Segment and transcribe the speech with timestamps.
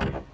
[0.00, 0.33] Thank you.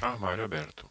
[0.00, 0.89] Armário aberto.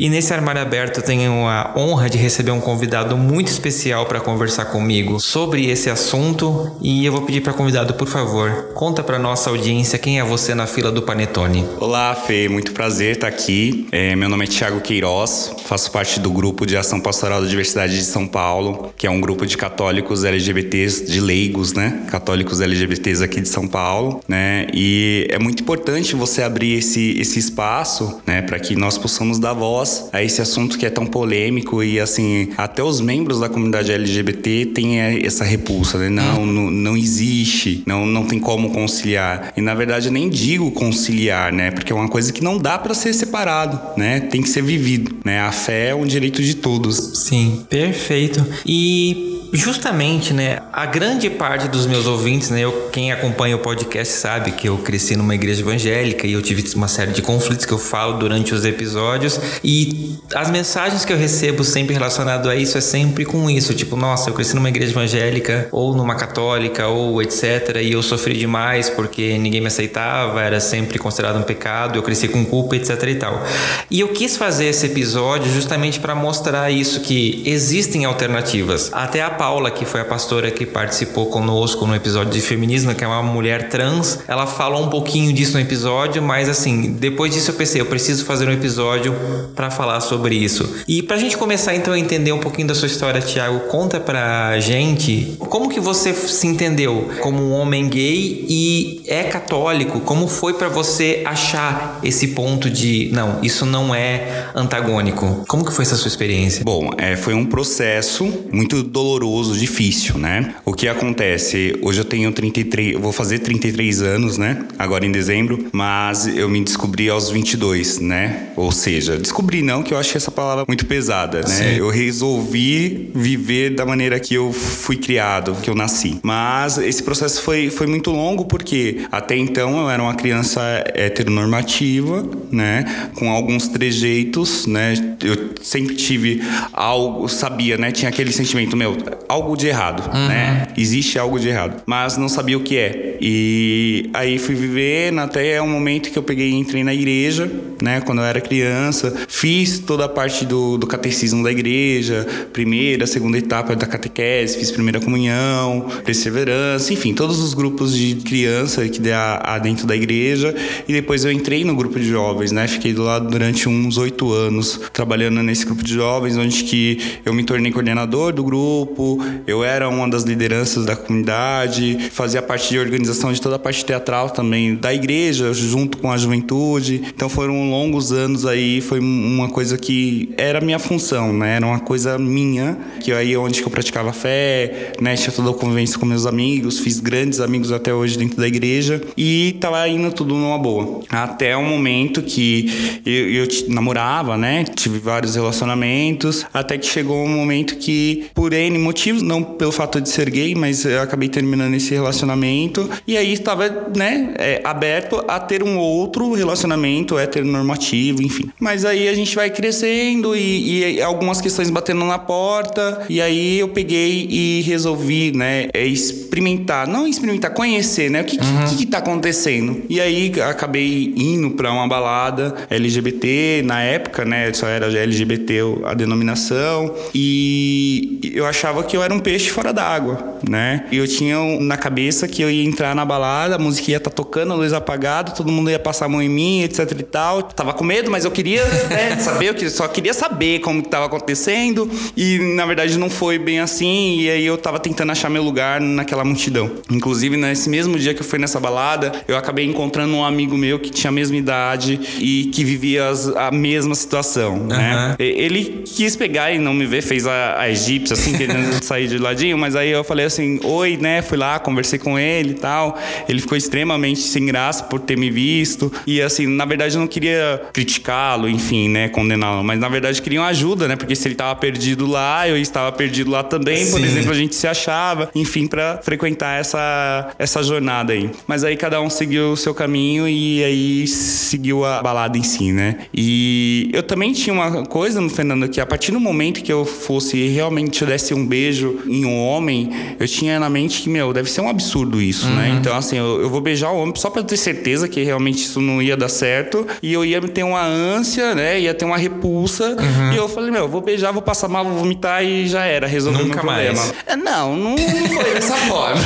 [0.00, 4.18] E nesse armário aberto eu tenho a honra de receber um convidado muito especial para
[4.18, 9.18] conversar comigo sobre esse assunto e eu vou pedir para convidado, por favor, conta para
[9.18, 11.66] nossa audiência quem é você na fila do Panetone.
[11.78, 13.88] Olá, Fê, muito prazer estar aqui.
[13.92, 17.94] É, meu nome é Thiago Queiroz, faço parte do grupo de Ação Pastoral da Diversidade
[17.94, 22.06] de São Paulo, que é um grupo de católicos LGBTs, de leigos, né?
[22.10, 24.66] Católicos LGBTs aqui de São Paulo, né?
[24.72, 29.52] E é muito importante você abrir esse, esse espaço, né, para que nós possamos dar
[29.52, 33.48] voz voz a esse assunto que é tão polêmico e assim, até os membros da
[33.48, 36.08] comunidade LGBT têm essa repulsa, né?
[36.08, 39.52] Não, não, não existe, não, não tem como conciliar.
[39.56, 41.70] E na verdade eu nem digo conciliar, né?
[41.70, 44.20] Porque é uma coisa que não dá para ser separado, né?
[44.20, 45.40] Tem que ser vivido, né?
[45.40, 46.96] A fé é um direito de todos.
[47.26, 48.44] Sim, perfeito.
[48.66, 54.14] E justamente, né, a grande parte dos meus ouvintes, né, eu, quem acompanha o podcast
[54.14, 57.72] sabe que eu cresci numa igreja evangélica e eu tive uma série de conflitos que
[57.72, 62.78] eu falo durante os episódios e as mensagens que eu recebo sempre relacionado a isso
[62.78, 67.20] é sempre com isso, tipo, nossa, eu cresci numa igreja evangélica ou numa católica ou
[67.20, 72.02] etc e eu sofri demais porque ninguém me aceitava, era sempre considerado um pecado, eu
[72.02, 73.42] cresci com culpa, etc e tal.
[73.90, 78.90] E eu quis fazer esse episódio justamente para mostrar isso que existem alternativas.
[78.92, 83.02] Até a Paula, que foi a pastora que participou conosco no episódio de feminismo, que
[83.02, 87.50] é uma mulher trans, ela falou um pouquinho disso no episódio, mas assim, depois disso
[87.50, 89.14] eu pensei, eu preciso fazer um episódio
[89.56, 90.68] para falar sobre isso.
[90.86, 94.60] E pra gente começar então a entender um pouquinho da sua história, Thiago, conta pra
[94.60, 100.52] gente como que você se entendeu como um homem gay e é católico, como foi
[100.52, 105.46] para você achar esse ponto de, não, isso não é antagônico.
[105.48, 106.62] Como que foi essa sua experiência?
[106.62, 110.54] Bom, é, foi um processo muito doloroso doloroso, difícil, né?
[110.64, 111.78] O que acontece?
[111.80, 114.64] Hoje eu tenho 33, eu vou fazer 33 anos, né?
[114.78, 118.48] Agora em dezembro, mas eu me descobri aos 22, né?
[118.56, 121.46] Ou seja, descobri não, que eu acho essa palavra muito pesada, né?
[121.46, 121.76] Sim.
[121.76, 126.18] Eu resolvi viver da maneira que eu fui criado, que eu nasci.
[126.22, 130.60] Mas esse processo foi, foi muito longo porque até então eu era uma criança
[130.94, 133.10] heteronormativa, né?
[133.14, 134.94] Com alguns trejeitos, né?
[135.22, 136.42] Eu sempre tive
[136.72, 137.92] algo, sabia, né?
[137.92, 138.96] Tinha aquele sentimento, meu,
[139.28, 140.28] algo de errado, uhum.
[140.28, 140.68] né?
[140.76, 143.16] Existe algo de errado, mas não sabia o que é.
[143.20, 147.50] E aí fui vivendo até o momento que eu peguei e entrei na igreja,
[147.82, 148.00] né?
[148.00, 153.38] Quando eu era criança, fiz toda a parte do, do catecismo da igreja, primeira, segunda
[153.38, 159.58] etapa da catequese, fiz primeira comunhão, perseverança, enfim, todos os grupos de criança que há
[159.58, 160.54] dentro da igreja.
[160.88, 162.66] E depois eu entrei no grupo de jovens, né?
[162.66, 167.32] Fiquei do lado durante uns oito anos trabalhando nesse grupo de jovens, onde que eu
[167.32, 169.09] me tornei coordenador do grupo,
[169.46, 173.84] eu era uma das lideranças da comunidade, fazia parte de organização de toda a parte
[173.84, 177.02] teatral também da igreja, junto com a juventude.
[177.14, 181.56] Então foram longos anos aí, foi uma coisa que era minha função, né?
[181.56, 185.16] Era uma coisa minha, que aí é onde que eu praticava fé, né?
[185.16, 189.00] Tinha toda a convivência com meus amigos, fiz grandes amigos até hoje dentro da igreja
[189.16, 191.00] e tava indo tudo numa boa.
[191.08, 194.64] Até o momento que eu, eu namorava, né?
[194.64, 200.00] Tive vários relacionamentos, até que chegou um momento que, por N motivos, não pelo fato
[200.00, 205.24] de ser gay, mas eu acabei terminando esse relacionamento E aí estava, né, é, aberto
[205.26, 208.50] a ter um outro relacionamento heteronormativo, enfim.
[208.58, 213.04] Mas aí a gente vai crescendo e, e algumas questões batendo na porta.
[213.08, 218.36] E aí eu peguei e resolvi, né, é, experimentar, não experimentar, conhecer, né, o que,
[218.36, 218.64] uhum.
[218.68, 219.82] que, que tá acontecendo.
[219.88, 225.94] E aí acabei indo para uma balada LGBT na época, né, só era LGBT a
[225.94, 226.94] denominação.
[227.14, 230.86] E eu achava que eu era um peixe fora d'água, né?
[230.90, 234.10] E eu tinha na cabeça que eu ia entrar na balada, a música ia estar
[234.10, 237.02] tá tocando, a luz apagada, todo mundo ia passar a mão em mim, etc e
[237.02, 237.42] tal.
[237.42, 241.06] Tava com medo, mas eu queria né, saber, eu só queria saber como que tava
[241.06, 241.90] acontecendo.
[242.16, 244.20] E na verdade não foi bem assim.
[244.20, 246.70] E aí eu tava tentando achar meu lugar naquela multidão.
[246.90, 250.78] Inclusive, nesse mesmo dia que eu fui nessa balada, eu acabei encontrando um amigo meu
[250.78, 254.66] que tinha a mesma idade e que vivia as, a mesma situação, uhum.
[254.66, 255.14] né?
[255.18, 259.18] Ele quis pegar e não me ver, fez a, a egípcia, assim, querendo sair de
[259.18, 261.22] ladinho, mas aí eu falei assim, oi, né?
[261.22, 262.98] Fui lá, conversei com ele e tal.
[263.28, 265.92] Ele ficou extremamente sem graça por ter me visto.
[266.06, 269.08] E assim, na verdade eu não queria criticá-lo, enfim, né?
[269.08, 270.96] Condená-lo, mas na verdade queria uma ajuda, né?
[270.96, 273.84] Porque se ele tava perdido lá, eu estava perdido lá também.
[273.84, 273.92] Sim.
[273.92, 278.30] Por exemplo, a gente se achava, enfim, para frequentar essa, essa jornada aí.
[278.46, 282.72] Mas aí cada um seguiu o seu caminho e aí seguiu a balada em si,
[282.72, 282.98] né?
[283.14, 286.84] E eu também tinha uma coisa no Fernando que a partir do momento que eu
[286.84, 288.59] fosse realmente desse um beijo
[289.06, 292.52] em um homem, eu tinha na mente que, meu, deve ser um absurdo isso, né?
[292.52, 292.56] uhum.
[292.56, 292.78] né?
[292.80, 295.80] Então, assim, eu, eu, vou beijar o homem só pra ter certeza que realmente isso
[295.80, 298.80] não ia dar certo e eu ia ter uma ânsia, né?
[298.80, 300.32] Ia ter uma repulsa uhum.
[300.32, 303.44] e eu falei, meu, vou beijar, vou passar mal, vou vomitar e já era, resolveu
[303.46, 303.98] Nunca meu problema.
[303.98, 304.14] Mais.
[304.26, 306.20] É, não, não, não foi dessa forma.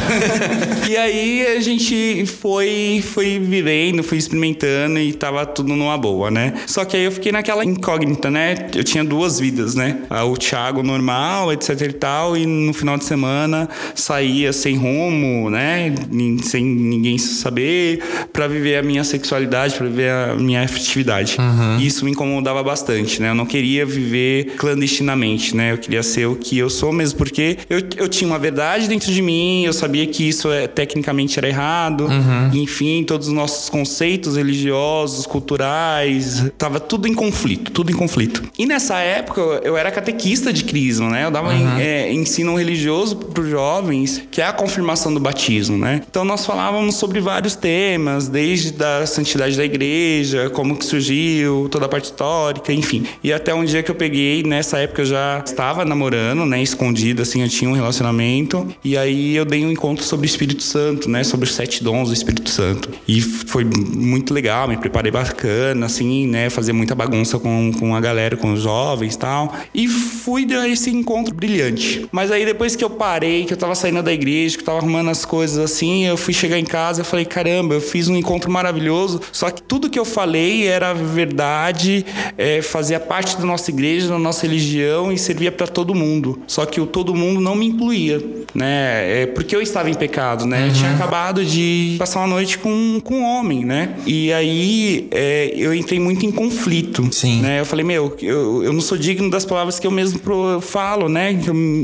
[0.88, 6.54] e aí a gente foi, foi vivendo, foi experimentando e tava tudo numa boa, né?
[6.66, 8.68] Só que aí eu fiquei naquela incógnita, né?
[8.74, 9.98] Eu tinha duas vidas, né?
[10.28, 15.94] O Thiago normal, etc e tal, e no final de semana saía sem rumo, né?
[16.42, 21.36] Sem ninguém saber, para viver a minha sexualidade, para viver a minha afetividade.
[21.38, 21.78] Uhum.
[21.78, 23.30] Isso me incomodava bastante, né?
[23.30, 25.72] Eu não queria viver clandestinamente, né?
[25.72, 29.12] Eu queria ser o que eu sou mesmo, porque eu, eu tinha uma verdade dentro
[29.12, 32.50] de mim, eu sabia que isso é, tecnicamente era errado, uhum.
[32.54, 38.42] enfim, todos os nossos conceitos religiosos, culturais, tava tudo em conflito, tudo em conflito.
[38.58, 41.24] E nessa época eu era catequista de crisma, né?
[41.24, 41.78] Eu dava uhum.
[41.78, 46.02] é, ensino religioso para os jovens, que é a confirmação do batismo, né?
[46.08, 51.86] Então nós falávamos sobre vários temas, desde a santidade da igreja, como que surgiu, toda
[51.86, 53.04] a parte histórica, enfim.
[53.22, 56.62] E até um dia que eu peguei, nessa época eu já estava namorando, né?
[56.62, 58.66] Escondido, assim, eu tinha um relacionamento.
[58.84, 61.24] E aí eu dei um encontro sobre o Espírito Santo, né?
[61.24, 62.90] Sobre os sete dons do Espírito Santo.
[63.06, 66.50] E foi muito legal, me preparei bacana, assim, né?
[66.50, 69.54] Fazer muita bagunça com, com a galera, com os jovens e tal.
[69.74, 72.03] E fui dar esse encontro brilhante.
[72.10, 74.78] Mas aí depois que eu parei, que eu tava saindo da igreja, que eu tava
[74.78, 78.16] arrumando as coisas assim, eu fui chegar em casa e falei, caramba, eu fiz um
[78.16, 82.04] encontro maravilhoso, só que tudo que eu falei era verdade,
[82.36, 86.40] é, fazia parte da nossa igreja, da nossa religião e servia para todo mundo.
[86.46, 88.22] Só que o todo mundo não me incluía,
[88.54, 89.22] né?
[89.22, 90.60] É porque eu estava em pecado, né?
[90.60, 90.66] Uhum.
[90.66, 90.96] Eu tinha uhum.
[90.96, 93.96] acabado de passar uma noite com, com um homem, né?
[94.06, 97.08] E aí é, eu entrei muito em conflito.
[97.12, 97.40] Sim.
[97.40, 97.60] Né?
[97.60, 100.20] Eu falei, meu, eu, eu não sou digno das palavras que eu mesmo
[100.60, 101.36] falo, né?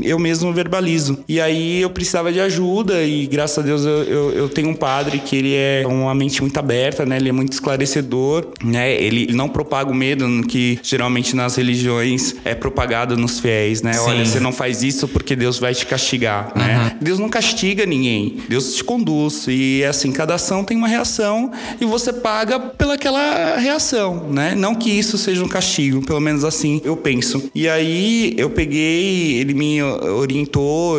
[0.03, 1.23] Eu, eu mesmo verbalizo.
[1.27, 4.73] E aí eu precisava de ajuda e graças a Deus eu, eu, eu, tenho um
[4.73, 7.17] padre que ele é uma mente muito aberta, né?
[7.17, 8.93] Ele é muito esclarecedor, né?
[9.01, 13.93] Ele não propaga o medo que geralmente nas religiões é propagado nos fiéis, né?
[13.93, 14.09] Sim.
[14.09, 16.61] Olha, você não faz isso porque Deus vai te castigar, uhum.
[16.61, 16.97] né?
[16.99, 21.85] Deus não castiga ninguém, Deus te conduz e assim cada ação tem uma reação e
[21.85, 24.53] você paga pelaquela reação, né?
[24.55, 27.49] Não que isso seja um castigo, pelo menos assim eu penso.
[27.55, 30.97] E aí eu peguei, ele me orientou,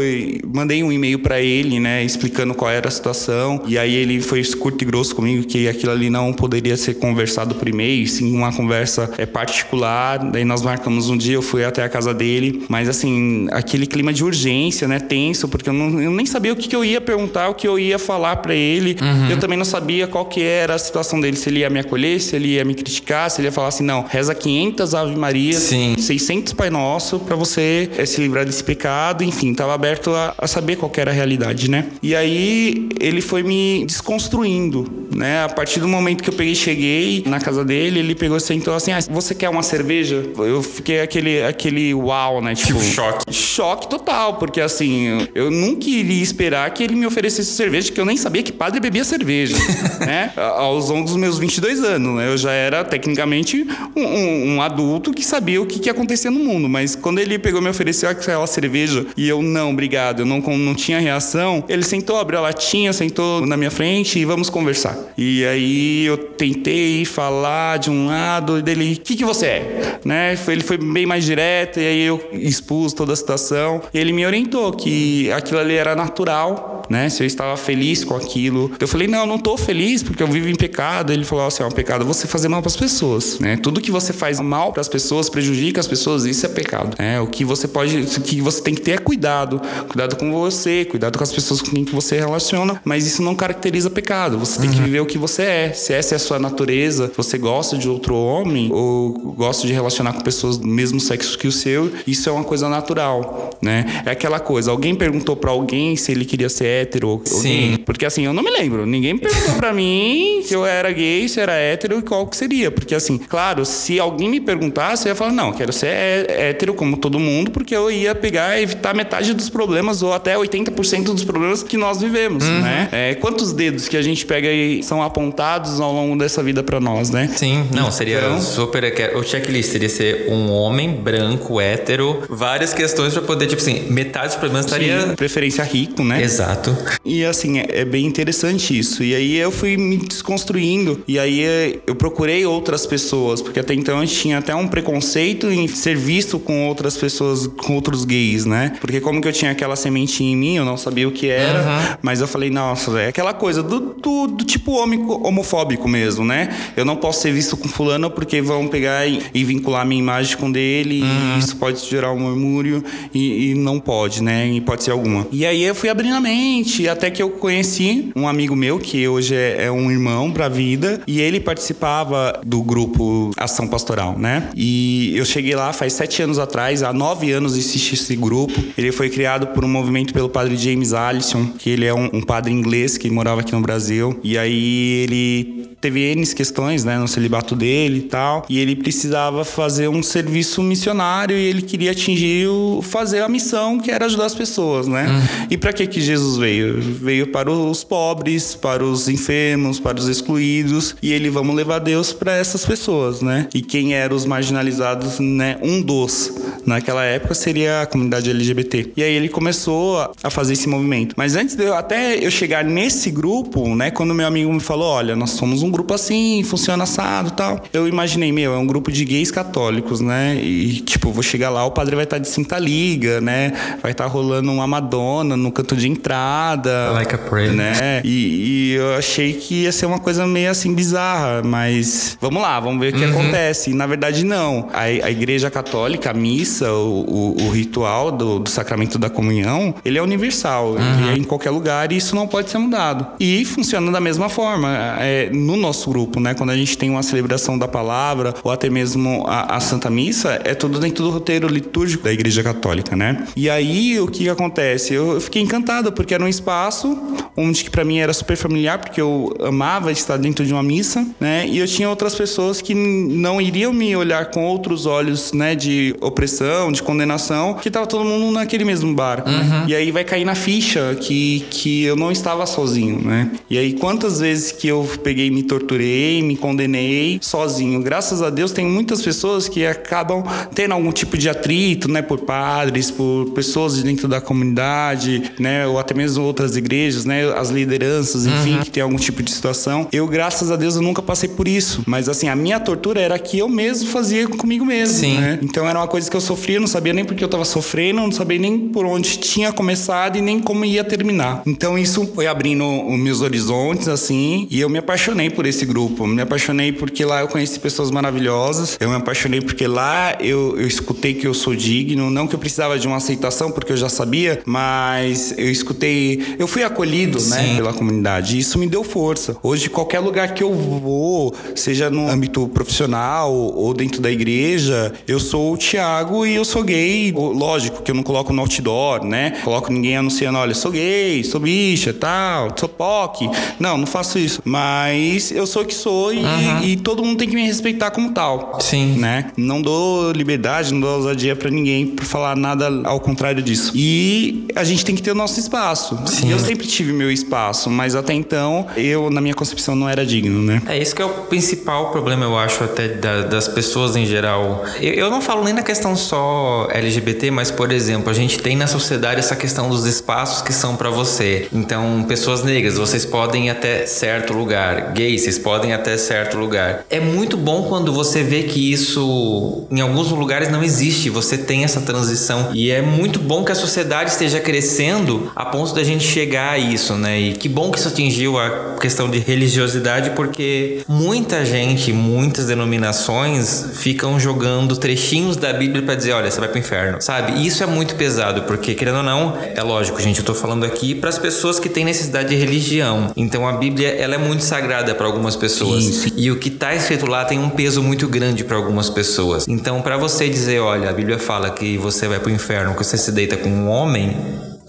[0.52, 3.62] mandei um e-mail para ele, né, explicando qual era a situação.
[3.66, 7.54] E aí ele foi curto e grosso comigo que aquilo ali não poderia ser conversado
[7.54, 10.18] por e-mail, sim uma conversa é particular.
[10.18, 14.12] Daí nós marcamos um dia, eu fui até a casa dele, mas assim, aquele clima
[14.12, 17.00] de urgência, né, tenso, porque eu, não, eu nem sabia o que, que, eu ia
[17.00, 18.96] perguntar, o que eu ia falar para ele.
[19.00, 19.30] Uhum.
[19.30, 22.20] Eu também não sabia qual que era a situação dele, se ele ia me acolher,
[22.20, 25.58] se ele ia me criticar, se ele ia falar assim, não, reza 500 Ave Maria,
[25.58, 25.94] Sim.
[25.98, 28.81] 600 Pai Nosso para você é, se livrar desse pecado,
[29.24, 31.86] enfim, tava aberto a, a saber qual era a realidade, né?
[32.02, 35.44] E aí ele foi me desconstruindo, né?
[35.44, 38.74] A partir do momento que eu peguei cheguei na casa dele, ele pegou e sentou
[38.74, 40.24] assim: ah, você quer uma cerveja?
[40.36, 42.54] Eu fiquei aquele, aquele uau, né?
[42.54, 43.32] Tipo, tipo choque.
[43.32, 48.04] Choque total, porque assim, eu nunca iria esperar que ele me oferecesse cerveja, que eu
[48.04, 49.56] nem sabia que padre bebia cerveja,
[50.00, 50.32] né?
[50.36, 52.28] Aos longos dos meus 22 anos, né?
[52.28, 56.30] Eu já era tecnicamente um, um, um adulto que sabia o que, que ia acontecer
[56.30, 58.71] no mundo, mas quando ele pegou e me ofereceu aquela cerveja
[59.16, 63.44] e eu, não, obrigado, eu não, não tinha reação, ele sentou, abriu a latinha sentou
[63.46, 64.96] na minha frente e vamos conversar.
[65.16, 70.00] E aí eu tentei falar de um lado dele, o que, que você é?
[70.04, 70.38] Né?
[70.48, 73.82] Ele foi bem mais direto e aí eu expus toda a situação.
[73.92, 77.08] Ele me orientou que aquilo ali era natural, né?
[77.08, 78.70] Se eu estava feliz com aquilo.
[78.78, 81.12] Eu falei, não, eu não estou feliz porque eu vivo em pecado.
[81.12, 83.56] Ele falou assim, é um pecado você fazer mal para as pessoas, né?
[83.56, 86.94] Tudo que você faz mal para as pessoas, prejudica as pessoas, isso é pecado.
[86.98, 87.18] Né?
[87.20, 89.60] O que você pode, o que você tem que ter é cuidado.
[89.88, 93.88] Cuidado com você, cuidado com as pessoas com quem você relaciona, mas isso não caracteriza
[93.88, 94.38] pecado.
[94.38, 94.84] Você tem que uhum.
[94.84, 95.72] viver o que você é.
[95.72, 100.12] Se essa é a sua natureza, você gosta de outro homem ou gosta de relacionar
[100.12, 104.02] com pessoas do mesmo sexo que o seu, isso é uma coisa natural, né?
[104.04, 107.78] É aquela coisa, alguém perguntou para alguém se ele queria ser hétero Sim.
[107.84, 108.86] Porque assim, eu não me lembro.
[108.86, 112.70] Ninguém perguntou para mim se eu era gay, se era hétero e qual que seria.
[112.70, 116.96] Porque assim, claro, se alguém me perguntasse, eu ia falar, não, quero ser hétero como
[116.96, 121.24] todo mundo, porque eu ia pegar e evitar metade dos problemas ou até 80% dos
[121.24, 122.60] problemas que nós vivemos, uhum.
[122.60, 122.88] né?
[122.92, 126.80] É, quantos dedos que a gente pega e são apontados ao longo dessa vida para
[126.80, 127.30] nós, né?
[127.34, 128.82] Sim, não, seria então, super.
[129.16, 134.28] O checklist seria ser um homem branco, hétero, várias questões para poder, tipo assim, metade
[134.28, 135.00] dos problemas estaria.
[135.00, 136.22] Sim, preferência rico, né?
[136.22, 136.71] Exato.
[137.04, 139.02] E assim, é, é bem interessante isso.
[139.02, 141.02] E aí eu fui me desconstruindo.
[141.06, 145.66] E aí eu procurei outras pessoas, porque até então eu tinha até um preconceito em
[145.68, 148.72] ser visto com outras pessoas, com outros gays, né?
[148.80, 151.60] Porque como que eu tinha aquela sementinha em mim, eu não sabia o que era,
[151.60, 151.96] uhum.
[152.02, 156.48] mas eu falei, nossa, é aquela coisa do, do, do tipo homofóbico mesmo, né?
[156.76, 160.36] Eu não posso ser visto com fulano porque vão pegar e, e vincular minha imagem
[160.36, 161.36] com dele uhum.
[161.36, 164.46] e isso pode gerar um murmúrio e, e, não pode, né?
[164.46, 165.26] Em hipótese alguma.
[165.30, 166.51] E aí eu fui abrindo a mente,
[166.90, 171.00] até que eu conheci um amigo meu, que hoje é, é um irmão pra vida,
[171.06, 174.50] e ele participava do grupo Ação Pastoral, né?
[174.54, 178.52] E eu cheguei lá faz sete anos atrás, há nove anos existe esse grupo.
[178.76, 182.20] Ele foi criado por um movimento pelo padre James Allison, que ele é um, um
[182.22, 184.18] padre inglês que morava aqui no Brasil.
[184.22, 189.44] E aí ele teve N questões, né, no celibato dele e tal, e ele precisava
[189.44, 194.26] fazer um serviço missionário e ele queria atingir, o, fazer a missão que era ajudar
[194.26, 195.08] as pessoas, né?
[195.08, 195.46] Uhum.
[195.50, 196.80] E para que que Jesus veio?
[196.80, 202.12] Veio para os pobres, para os enfermos, para os excluídos, e ele vamos levar Deus
[202.12, 203.48] para essas pessoas, né?
[203.52, 205.58] E quem eram os marginalizados, né?
[205.62, 206.32] Um dos
[206.64, 208.92] naquela época seria a comunidade LGBT.
[208.96, 211.14] E aí ele começou a fazer esse movimento.
[211.16, 214.88] Mas antes de eu até eu chegar nesse grupo, né, quando meu amigo me falou,
[214.88, 217.60] olha, nós somos um grupo assim, funciona assado tal.
[217.72, 220.36] Eu imaginei, meu, é um grupo de gays católicos, né?
[220.36, 223.52] E, tipo, vou chegar lá, o padre vai estar de cinta liga, né?
[223.82, 226.90] Vai estar rolando uma Madonna no canto de entrada.
[226.92, 227.52] Like a prayer.
[227.52, 228.00] Né?
[228.04, 232.58] E, e, eu achei que ia ser uma coisa meio assim bizarra, mas vamos lá,
[232.60, 233.10] vamos ver o que uhum.
[233.10, 233.70] acontece.
[233.70, 234.68] E, na verdade, não.
[234.72, 239.74] A, a igreja católica, a missa, o, o, o ritual do, do, sacramento da comunhão,
[239.84, 240.72] ele é universal.
[240.72, 241.00] Uhum.
[241.00, 243.06] Ele é em qualquer lugar e isso não pode ser mudado.
[243.18, 244.96] E funciona da mesma forma.
[245.00, 246.34] É, no nosso grupo, né?
[246.34, 250.40] Quando a gente tem uma celebração da palavra ou até mesmo a, a Santa Missa,
[250.44, 253.24] é tudo dentro do roteiro litúrgico da Igreja Católica, né?
[253.36, 254.92] E aí o que acontece?
[254.92, 256.98] Eu, eu fiquei encantado porque era um espaço
[257.36, 261.06] onde que para mim era super familiar, porque eu amava estar dentro de uma missa,
[261.18, 261.46] né?
[261.46, 265.94] E eu tinha outras pessoas que não iriam me olhar com outros olhos, né, de
[266.00, 269.30] opressão, de condenação, que tava todo mundo naquele mesmo barco.
[269.30, 269.68] Uhum.
[269.68, 273.30] E aí vai cair na ficha que, que eu não estava sozinho, né?
[273.48, 277.82] E aí quantas vezes que eu peguei me torturei, me condenei sozinho.
[277.82, 282.20] Graças a Deus tem muitas pessoas que acabam tendo algum tipo de atrito, né, por
[282.20, 287.50] padres, por pessoas de dentro da comunidade, né, ou até mesmo outras igrejas, né, as
[287.50, 288.62] lideranças, enfim, uhum.
[288.62, 289.86] que tem algum tipo de situação.
[289.92, 291.82] Eu, graças a Deus, eu nunca passei por isso.
[291.86, 295.18] Mas assim, a minha tortura era que eu mesmo fazia comigo mesmo, Sim.
[295.18, 295.38] né?
[295.42, 298.12] Então era uma coisa que eu sofria, não sabia nem porque eu tava sofrendo, não
[298.12, 301.42] sabia nem por onde tinha começado e nem como ia terminar.
[301.46, 306.06] Então isso foi abrindo os meus horizontes assim, e eu me apaixonei por esse grupo.
[306.06, 308.76] Me apaixonei porque lá eu conheci pessoas maravilhosas.
[308.80, 312.10] Eu me apaixonei porque lá eu, eu escutei que eu sou digno.
[312.10, 316.36] Não que eu precisava de uma aceitação, porque eu já sabia, mas eu escutei.
[316.38, 317.48] Eu fui acolhido, né, Sim.
[317.50, 318.36] né, pela comunidade.
[318.36, 319.36] E isso me deu força.
[319.42, 325.18] Hoje, qualquer lugar que eu vou, seja no âmbito profissional ou dentro da igreja, eu
[325.20, 327.12] sou o Tiago e eu sou gay.
[327.12, 329.40] Lógico que eu não coloco no outdoor, né?
[329.42, 333.28] Coloco ninguém anunciando, olha, sou gay, sou bicha, tal, sou POC.
[333.58, 334.40] Não, não faço isso.
[334.44, 336.62] Mas mas eu sou o que sou e, uhum.
[336.64, 338.58] e, todo mundo tem que me respeitar como tal.
[338.60, 338.98] Sim.
[338.98, 339.26] Né?
[339.36, 343.72] Não dou liberdade, não dou ousadia para ninguém pra falar nada ao contrário disso.
[343.74, 345.98] E a gente tem que ter o nosso espaço.
[346.06, 346.30] Sim.
[346.30, 350.42] Eu sempre tive meu espaço, mas até então eu, na minha concepção, não era digno,
[350.42, 350.60] né?
[350.66, 354.64] É isso que é o principal problema, eu acho, até da, das pessoas em geral.
[354.80, 358.56] Eu, eu não falo nem na questão só LGBT, mas, por exemplo, a gente tem
[358.56, 361.48] na sociedade essa questão dos espaços que são para você.
[361.52, 364.92] Então, pessoas negras, vocês podem ir até certo lugar.
[364.92, 366.84] Gays, vocês podem até certo lugar.
[366.90, 371.10] É muito bom quando você vê que isso em alguns lugares não existe.
[371.10, 372.50] Você tem essa transição.
[372.54, 376.58] E é muito bom que a sociedade esteja crescendo a ponto da gente chegar a
[376.58, 377.20] isso, né?
[377.20, 383.70] E que bom que isso atingiu a questão de religiosidade, porque muita gente, muitas denominações
[383.74, 387.38] ficam jogando trechinhos da Bíblia para dizer, olha, você vai pro inferno, sabe?
[387.38, 390.64] E isso é muito pesado, porque querendo ou não, é lógico, gente, eu tô falando
[390.64, 393.12] aqui para as pessoas que têm necessidade de religião.
[393.16, 395.82] Então a Bíblia, ela é muito sagrada para algumas pessoas.
[395.82, 396.12] Sim, sim.
[396.16, 399.48] E o que tá escrito lá tem um peso muito grande para algumas pessoas.
[399.48, 402.96] Então, para você dizer, olha, a Bíblia fala que você vai pro inferno, que você
[402.96, 404.16] se deita com um homem,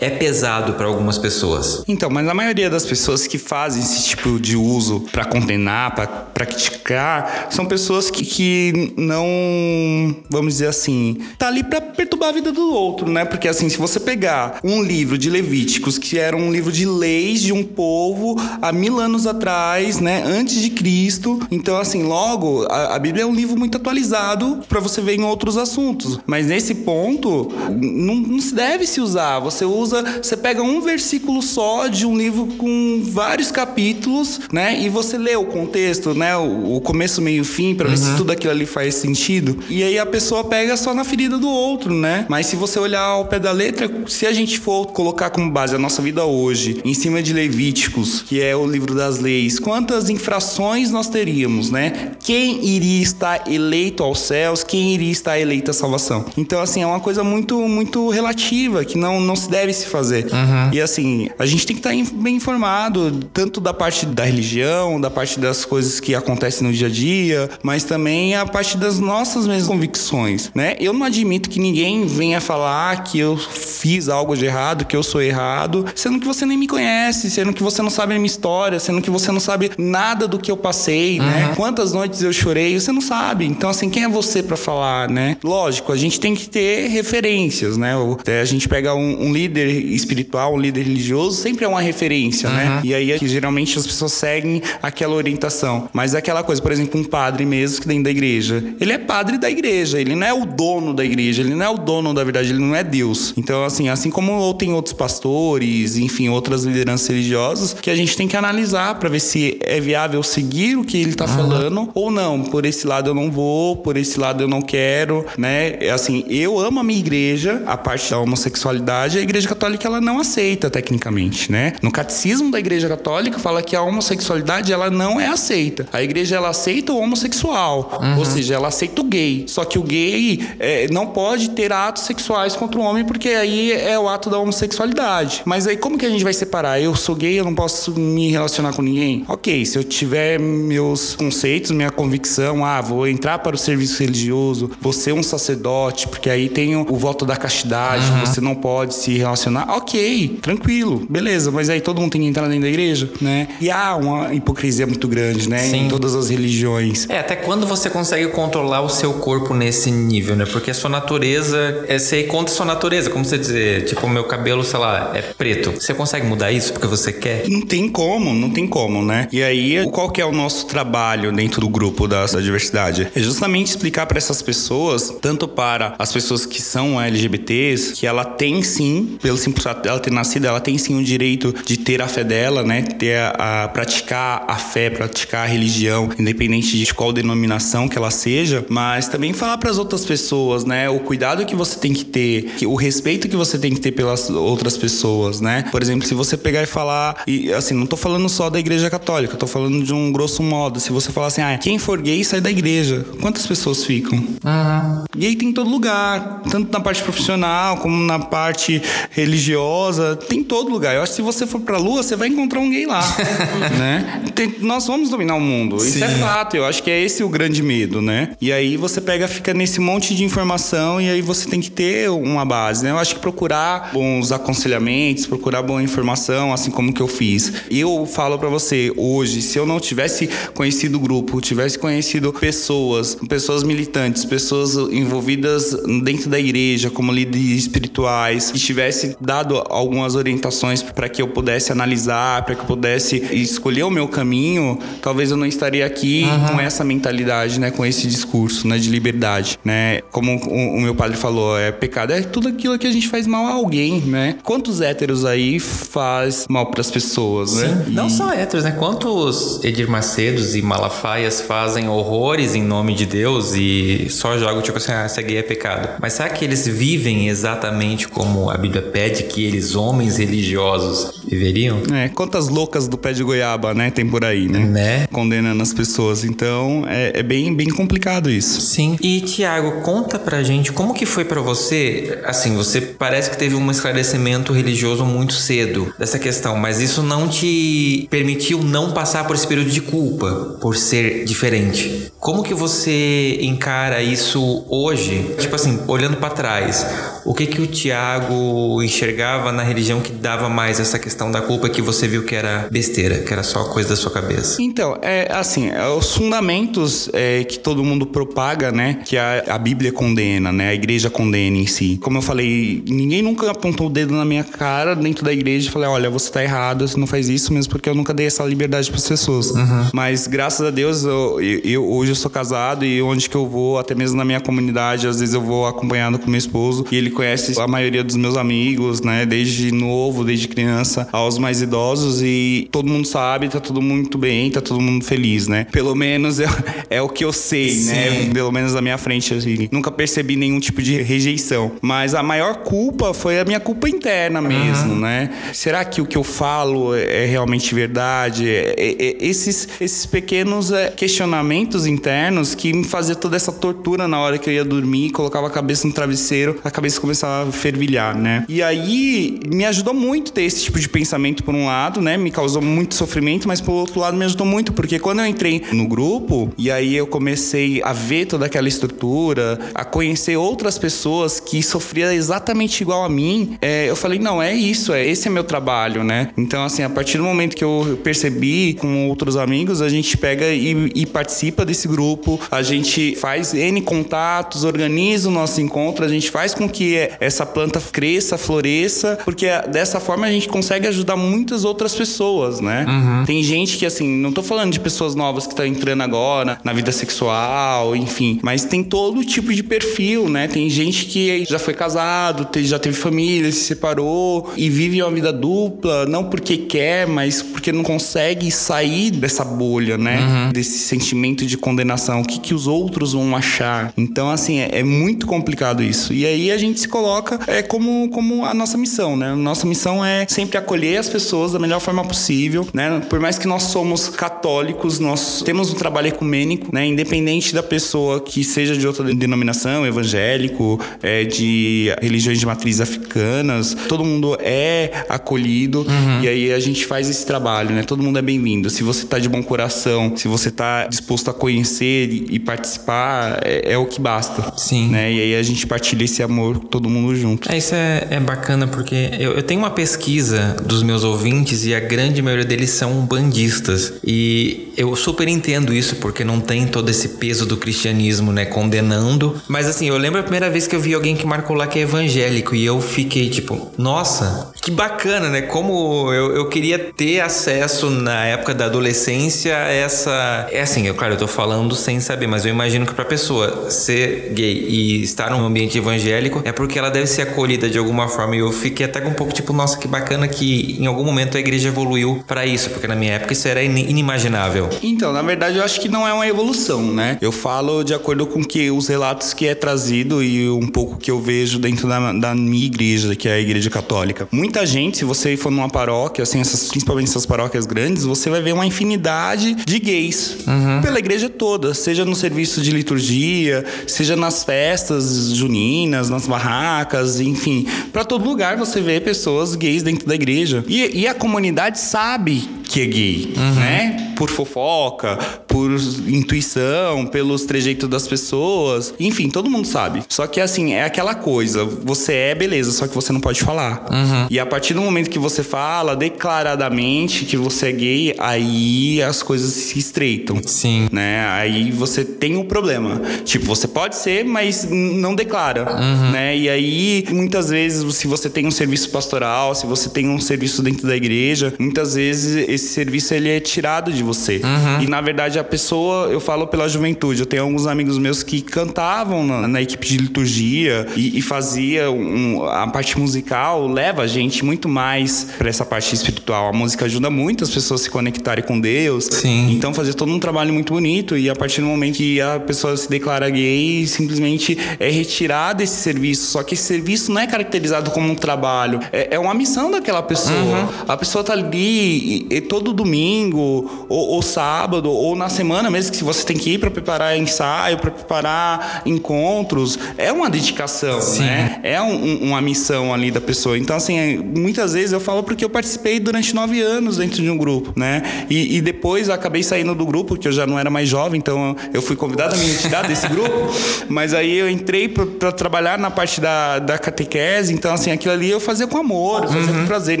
[0.00, 1.84] é pesado para algumas pessoas.
[1.86, 6.46] Então, mas a maioria das pessoas que fazem esse tipo de uso para condenar, para
[6.46, 12.50] criticar, são pessoas que, que não, vamos dizer assim, tá ali para perturbar a vida
[12.50, 13.24] do outro, né?
[13.24, 17.42] Porque assim, se você pegar um livro de Levíticos, que era um livro de leis
[17.42, 22.96] de um povo há mil anos atrás, né, antes de Cristo, então assim, logo a,
[22.96, 26.18] a Bíblia é um livro muito atualizado para você ver em outros assuntos.
[26.26, 29.40] Mas nesse ponto, não, não se deve se usar.
[29.40, 34.80] Você usa usa, você pega um versículo só de um livro com vários capítulos, né?
[34.80, 36.36] E você lê o contexto, né?
[36.36, 37.94] O, o começo, meio fim, para uhum.
[37.94, 38.16] ver se uhum.
[38.16, 39.58] tudo aquilo ali faz sentido.
[39.68, 42.26] E aí a pessoa pega só na ferida do outro, né?
[42.28, 45.74] Mas se você olhar ao pé da letra, se a gente for colocar como base
[45.74, 50.08] a nossa vida hoje, em cima de Levíticos, que é o livro das leis, quantas
[50.08, 52.12] infrações nós teríamos, né?
[52.20, 56.24] Quem iria estar eleito aos céus, quem iria estar eleito à salvação?
[56.36, 60.26] Então, assim, é uma coisa muito, muito relativa, que não, não se deve se fazer.
[60.32, 60.70] Uhum.
[60.72, 65.10] E assim, a gente tem que estar bem informado, tanto da parte da religião, da
[65.10, 69.46] parte das coisas que acontecem no dia a dia, mas também a parte das nossas
[69.46, 70.76] mesmas convicções, né?
[70.78, 75.02] Eu não admito que ninguém venha falar que eu fiz algo de errado, que eu
[75.02, 78.26] sou errado, sendo que você nem me conhece, sendo que você não sabe a minha
[78.26, 81.24] história, sendo que você não sabe nada do que eu passei, né?
[81.24, 81.30] uhum.
[81.30, 81.52] né?
[81.56, 83.46] Quantas noites eu chorei, você não sabe.
[83.46, 85.36] Então, assim, quem é você para falar, né?
[85.42, 87.94] Lógico, a gente tem que ter referências, né?
[88.40, 92.64] A gente pega um, um líder espiritual, um líder religioso, sempre é uma referência, né?
[92.64, 92.70] uhum.
[92.76, 92.80] né?
[92.84, 95.88] E aí é que geralmente as pessoas seguem aquela orientação.
[95.92, 98.98] Mas é aquela coisa, por exemplo, um padre mesmo que dentro da igreja, ele é
[98.98, 102.12] padre da igreja, ele não é o dono da igreja, ele não é o dono
[102.14, 103.34] da verdade, ele não é Deus.
[103.36, 108.28] Então, assim, assim como tem outros pastores, enfim, outras lideranças religiosas, que a gente tem
[108.28, 111.36] que analisar para ver se é viável seguir o que ele tá uhum.
[111.36, 112.42] falando ou não.
[112.42, 115.76] Por esse lado eu não vou, por esse lado eu não quero, né?
[115.80, 120.00] É assim, eu amo a minha igreja, a parte da homossexualidade, a igreja católica ela
[120.00, 121.72] não aceita tecnicamente, né?
[121.82, 125.88] No catecismo da Igreja Católica fala que a homossexualidade ela não é aceita.
[125.92, 128.18] A igreja ela aceita o homossexual, uhum.
[128.18, 129.44] ou seja, ela aceita o gay.
[129.48, 133.72] Só que o gay é, não pode ter atos sexuais contra o homem porque aí
[133.72, 135.42] é o ato da homossexualidade.
[135.44, 136.80] Mas aí como que a gente vai separar?
[136.80, 139.24] Eu sou gay, eu não posso me relacionar com ninguém?
[139.26, 144.70] Ok, se eu tiver meus conceitos, minha convicção, ah, vou entrar para o serviço religioso,
[144.80, 148.20] vou ser um sacerdote, porque aí tem o, o voto da castidade, uhum.
[148.20, 152.26] você não pode se relacionar relacionar, ok, tranquilo, beleza, mas aí todo mundo tem que
[152.26, 153.48] entrar dentro da igreja, né?
[153.60, 155.60] E há uma hipocrisia muito grande, né?
[155.60, 155.86] Sim.
[155.86, 157.08] Em todas as religiões.
[157.08, 160.44] É, até quando você consegue controlar o seu corpo nesse nível, né?
[160.44, 164.24] Porque a sua natureza é ser contra a sua natureza, como você dizer, tipo, meu
[164.24, 165.72] cabelo, sei lá, é preto.
[165.72, 167.48] Você consegue mudar isso porque você quer?
[167.48, 169.28] Não tem como, não tem como, né?
[169.32, 173.08] E aí, qual que é o nosso trabalho dentro do grupo da, da diversidade?
[173.14, 178.24] É justamente explicar para essas pessoas, tanto para as pessoas que são LGBTs, que ela
[178.24, 182.02] tem sim, pelo simples fato dela ter nascido, ela tem sim o direito de ter
[182.02, 182.82] a fé dela, né?
[182.82, 188.10] Ter a, a praticar a fé, praticar a religião, independente de qual denominação que ela
[188.10, 190.90] seja, mas também falar para as outras pessoas, né?
[190.90, 194.28] O cuidado que você tem que ter, o respeito que você tem que ter pelas
[194.30, 195.64] outras pessoas, né?
[195.70, 198.90] Por exemplo, se você pegar e falar, e assim, não tô falando só da igreja
[198.90, 200.80] católica, tô falando de um grosso modo.
[200.80, 204.18] Se você falar assim, ah, quem for gay sai da igreja, quantas pessoas ficam?
[204.18, 205.04] Uhum.
[205.16, 208.82] Gay tem em todo lugar, tanto na parte profissional como na parte
[209.20, 210.94] religiosa, tem todo lugar.
[210.94, 213.02] Eu acho que se você for pra lua, você vai encontrar um gay lá,
[213.78, 214.22] né?
[214.34, 215.78] Tem, nós vamos dominar o mundo.
[215.80, 215.88] Sim.
[215.88, 216.56] Isso é fato.
[216.56, 218.36] Eu acho que é esse o grande medo, né?
[218.40, 222.10] E aí você pega, fica nesse monte de informação e aí você tem que ter
[222.10, 222.90] uma base, né?
[222.90, 227.52] Eu acho que procurar bons aconselhamentos, procurar boa informação, assim como que eu fiz.
[227.70, 233.16] Eu falo para você hoje, se eu não tivesse conhecido o grupo, tivesse conhecido pessoas,
[233.28, 240.82] pessoas militantes, pessoas envolvidas dentro da igreja como líderes espirituais, que tivesse dado algumas orientações
[240.82, 245.36] para que eu pudesse analisar, para que eu pudesse escolher o meu caminho, talvez eu
[245.36, 246.48] não estaria aqui uhum.
[246.54, 250.00] com essa mentalidade, né, com esse discurso, né, de liberdade, né?
[250.10, 253.26] Como o, o meu padre falou, é pecado é tudo aquilo que a gente faz
[253.26, 254.36] mal a alguém, né?
[254.42, 257.68] Quantos héteros aí faz mal para as pessoas, né?
[257.68, 257.92] Sim.
[257.92, 257.94] E...
[257.94, 258.72] Não só héteros, né?
[258.72, 264.78] Quantos Edir Macedos e Malafaias fazem horrores em nome de Deus e só jogam tipo
[264.78, 265.96] assim, ah, ser gay é pecado.
[266.00, 271.80] Mas será que eles vivem exatamente como a Bíblia pede que eles, homens religiosos, viveriam?
[271.92, 273.90] É, quantas loucas do pé de goiaba, né?
[273.90, 274.58] Tem por aí, né?
[274.58, 275.06] Né?
[275.12, 276.24] Condenando as pessoas.
[276.24, 278.60] Então, é, é bem, bem complicado isso.
[278.60, 278.96] Sim.
[279.00, 283.54] E, Tiago, conta pra gente como que foi para você, assim, você parece que teve
[283.54, 289.36] um esclarecimento religioso muito cedo dessa questão, mas isso não te permitiu não passar por
[289.36, 292.10] esse período de culpa por ser diferente.
[292.18, 295.34] Como que você encara isso hoje?
[295.38, 296.86] Tipo assim, olhando para trás,
[297.24, 301.68] o que que o Tiago enxergava na religião que dava mais essa questão da culpa
[301.68, 304.60] que você viu que era besteira, que era só coisa da sua cabeça?
[304.60, 309.58] Então, é assim, é os fundamentos é, que todo mundo propaga, né, que a, a
[309.58, 311.98] Bíblia condena, né, a igreja condena em si.
[312.02, 315.70] Como eu falei, ninguém nunca apontou o dedo na minha cara dentro da igreja e
[315.70, 318.44] falei, olha, você tá errado, você não faz isso mesmo porque eu nunca dei essa
[318.44, 319.50] liberdade para as pessoas.
[319.50, 319.88] Uhum.
[319.92, 323.78] Mas graças a Deus, eu, eu, hoje eu sou casado e onde que eu vou,
[323.78, 327.10] até mesmo na minha comunidade, às vezes eu vou acompanhado com meu esposo e ele
[327.10, 332.68] conhece a maioria dos meus amigos, né, desde novo, desde criança, aos mais idosos e
[332.70, 335.66] todo mundo sabe, tá tudo muito bem, tá todo mundo feliz, né?
[335.70, 336.46] Pelo menos é,
[336.88, 338.10] é o que eu sei, né?
[338.10, 338.26] Sim.
[338.26, 338.30] né?
[338.32, 341.72] Pelo menos na minha frente, assim, nunca percebi nenhum tipo de rejeição.
[341.80, 345.00] Mas a maior culpa foi a minha culpa interna mesmo, uhum.
[345.00, 345.30] né?
[345.52, 348.48] Será que o que eu falo é realmente verdade?
[348.48, 354.06] É, é, é, esses, esses pequenos é, questionamentos internos que me faziam toda essa tortura
[354.08, 357.52] na hora que eu ia dormir, colocava a cabeça no travesseiro, a cabeça começava a
[357.52, 358.44] fervilhar, né?
[358.48, 362.16] E aí me ajudou muito ter esse tipo de pensamento por um lado, né?
[362.16, 365.62] Me causou muito sofrimento, mas por outro lado me ajudou muito, porque quando eu entrei
[365.72, 371.40] no grupo e aí eu comecei a ver toda aquela estrutura, a conhecer outras pessoas
[371.40, 375.30] que sofriam exatamente igual a mim, é, eu falei, não, é isso, é esse é
[375.30, 376.30] meu trabalho, né?
[376.36, 380.46] Então, assim, a partir do momento que eu percebi com outros amigos, a gente pega
[380.46, 386.08] e, e participa desse grupo, a gente faz N contatos, organiza o nosso encontro, a
[386.08, 391.14] gente faz com que essa planta cresça, floresça, porque dessa forma a gente consegue ajudar
[391.14, 392.84] muitas outras pessoas, né?
[392.88, 393.24] Uhum.
[393.24, 396.72] Tem gente que, assim, não tô falando de pessoas novas que estão entrando agora na
[396.72, 400.48] vida sexual, enfim, mas tem todo tipo de perfil, né?
[400.48, 405.32] Tem gente que já foi casado, já teve família, se separou e vive uma vida
[405.32, 410.18] dupla, não porque quer, mas porque não consegue sair dessa bolha, né?
[410.18, 410.52] Uhum.
[410.52, 412.22] Desse sentimento de condenação.
[412.22, 413.92] O que, que os outros vão achar?
[413.96, 416.12] Então, assim, é, é muito complicado isso.
[416.12, 419.34] E aí a gente se coloca é, como, como a nossa missão, né?
[419.34, 423.02] Nossa missão é sempre acolher as pessoas da melhor forma possível, né?
[423.08, 426.86] Por mais que nós somos católicos, nós temos um trabalho ecumênico, né?
[426.86, 433.76] Independente da pessoa que seja de outra denominação, evangélico, é, de religiões de matriz africanas,
[433.88, 436.22] todo mundo é acolhido uhum.
[436.22, 437.82] e aí a gente faz esse trabalho, né?
[437.82, 438.70] Todo mundo é bem-vindo.
[438.70, 443.40] Se você tá de bom coração, se você tá disposto a conhecer e, e participar,
[443.44, 444.52] é, é, o que basta.
[444.56, 444.88] Sim.
[444.88, 445.12] Né?
[445.12, 447.50] E aí a gente partilha esse amor todo mundo junto.
[447.50, 451.74] É, isso é, é bacana porque eu, eu tenho uma pesquisa dos meus ouvintes e
[451.74, 453.94] a grande maioria deles são bandistas.
[454.04, 458.44] E eu super entendo isso porque não tem todo esse peso do cristianismo, né?
[458.44, 459.40] Condenando.
[459.48, 461.80] Mas assim, eu lembro a primeira vez que eu vi alguém que marcou lá que
[461.80, 465.42] é evangélico e eu fiquei tipo, nossa, que bacana, né?
[465.42, 470.48] Como eu, eu queria ter acesso na época da adolescência a essa.
[470.52, 473.70] É assim, eu, claro, eu tô falando sem saber, mas eu imagino que pra pessoa
[473.70, 478.06] ser gay e estar num ambiente evangélico é porque ela deve ser acolhida de alguma
[478.06, 478.19] forma.
[478.34, 481.36] E eu fiquei até com um pouco tipo, nossa, que bacana que em algum momento
[481.36, 484.68] a igreja evoluiu para isso, porque na minha época isso era inimaginável.
[484.82, 487.18] Então, na verdade, eu acho que não é uma evolução, né?
[487.20, 491.10] Eu falo de acordo com que os relatos que é trazido e um pouco que
[491.10, 494.28] eu vejo dentro da, da minha igreja, que é a igreja católica.
[494.30, 498.40] Muita gente, se você for numa paróquia, assim, essas, principalmente essas paróquias grandes, você vai
[498.40, 500.80] ver uma infinidade de gays uhum.
[500.82, 507.66] pela igreja toda, seja no serviço de liturgia, seja nas festas juninas, nas barracas, enfim.
[507.92, 510.64] para todo lugar você vê pessoas gays dentro da igreja.
[510.66, 513.54] E, e a comunidade sabe que é gay, uhum.
[513.54, 514.12] né?
[514.16, 515.16] Por fofoca,
[515.48, 515.70] por
[516.06, 518.94] intuição, pelos trejeitos das pessoas.
[519.00, 520.02] Enfim, todo mundo sabe.
[520.08, 521.64] Só que assim, é aquela coisa.
[521.64, 523.86] Você é beleza, só que você não pode falar.
[523.90, 524.26] Uhum.
[524.30, 529.20] E a partir do momento que você fala declaradamente que você é gay, aí as
[529.22, 530.40] coisas se estreitam.
[530.46, 530.88] Sim.
[530.92, 531.26] Né?
[531.30, 533.00] Aí você tem um problema.
[533.24, 535.72] Tipo, você pode ser, mas não declara.
[535.72, 536.10] Uhum.
[536.12, 536.36] Né?
[536.36, 540.62] E aí, muitas vezes, se você tem um serviço pastoral, se você tem um serviço
[540.62, 544.40] dentro da igreja, muitas vezes esse serviço ele é tirado de você.
[544.44, 544.82] Uhum.
[544.82, 548.42] E na verdade a pessoa, eu falo pela juventude, eu tenho alguns amigos meus que
[548.42, 554.06] cantavam na, na equipe de liturgia e, e fazia um, a parte musical leva a
[554.06, 556.48] gente muito mais para essa parte espiritual.
[556.48, 559.06] A música ajuda muito as pessoas a se conectarem com Deus.
[559.06, 559.52] Sim.
[559.52, 562.76] Então fazer todo um trabalho muito bonito e a partir do momento que a pessoa
[562.76, 566.30] se declara gay, simplesmente é retirada esse serviço.
[566.30, 570.02] Só que esse serviço não é caracterizado como um trabalho, é, é uma missão daquela
[570.02, 570.34] pessoa.
[570.34, 570.68] Uhum.
[570.88, 575.92] A pessoa tá ali e, e todo domingo, ou, ou, sábado, ou na semana mesmo,
[575.92, 581.00] que se você tem que ir para preparar ensaio, para preparar encontros, é uma dedicação,
[581.00, 581.20] Sim.
[581.20, 581.60] né?
[581.62, 583.56] É um, uma missão ali da pessoa.
[583.56, 587.38] Então, assim, muitas vezes eu falo porque eu participei durante nove anos dentro de um
[587.38, 588.26] grupo, né?
[588.28, 591.18] E, e depois eu acabei saindo do grupo, porque eu já não era mais jovem,
[591.18, 593.54] então eu fui convidado a me retirar desse grupo,
[593.88, 598.28] mas aí eu entrei para trabalhar na parte da, da catequese, então, assim, aquilo ali
[598.28, 599.60] eu fazia com amor, eu fazia uhum.
[599.60, 600.00] com prazer,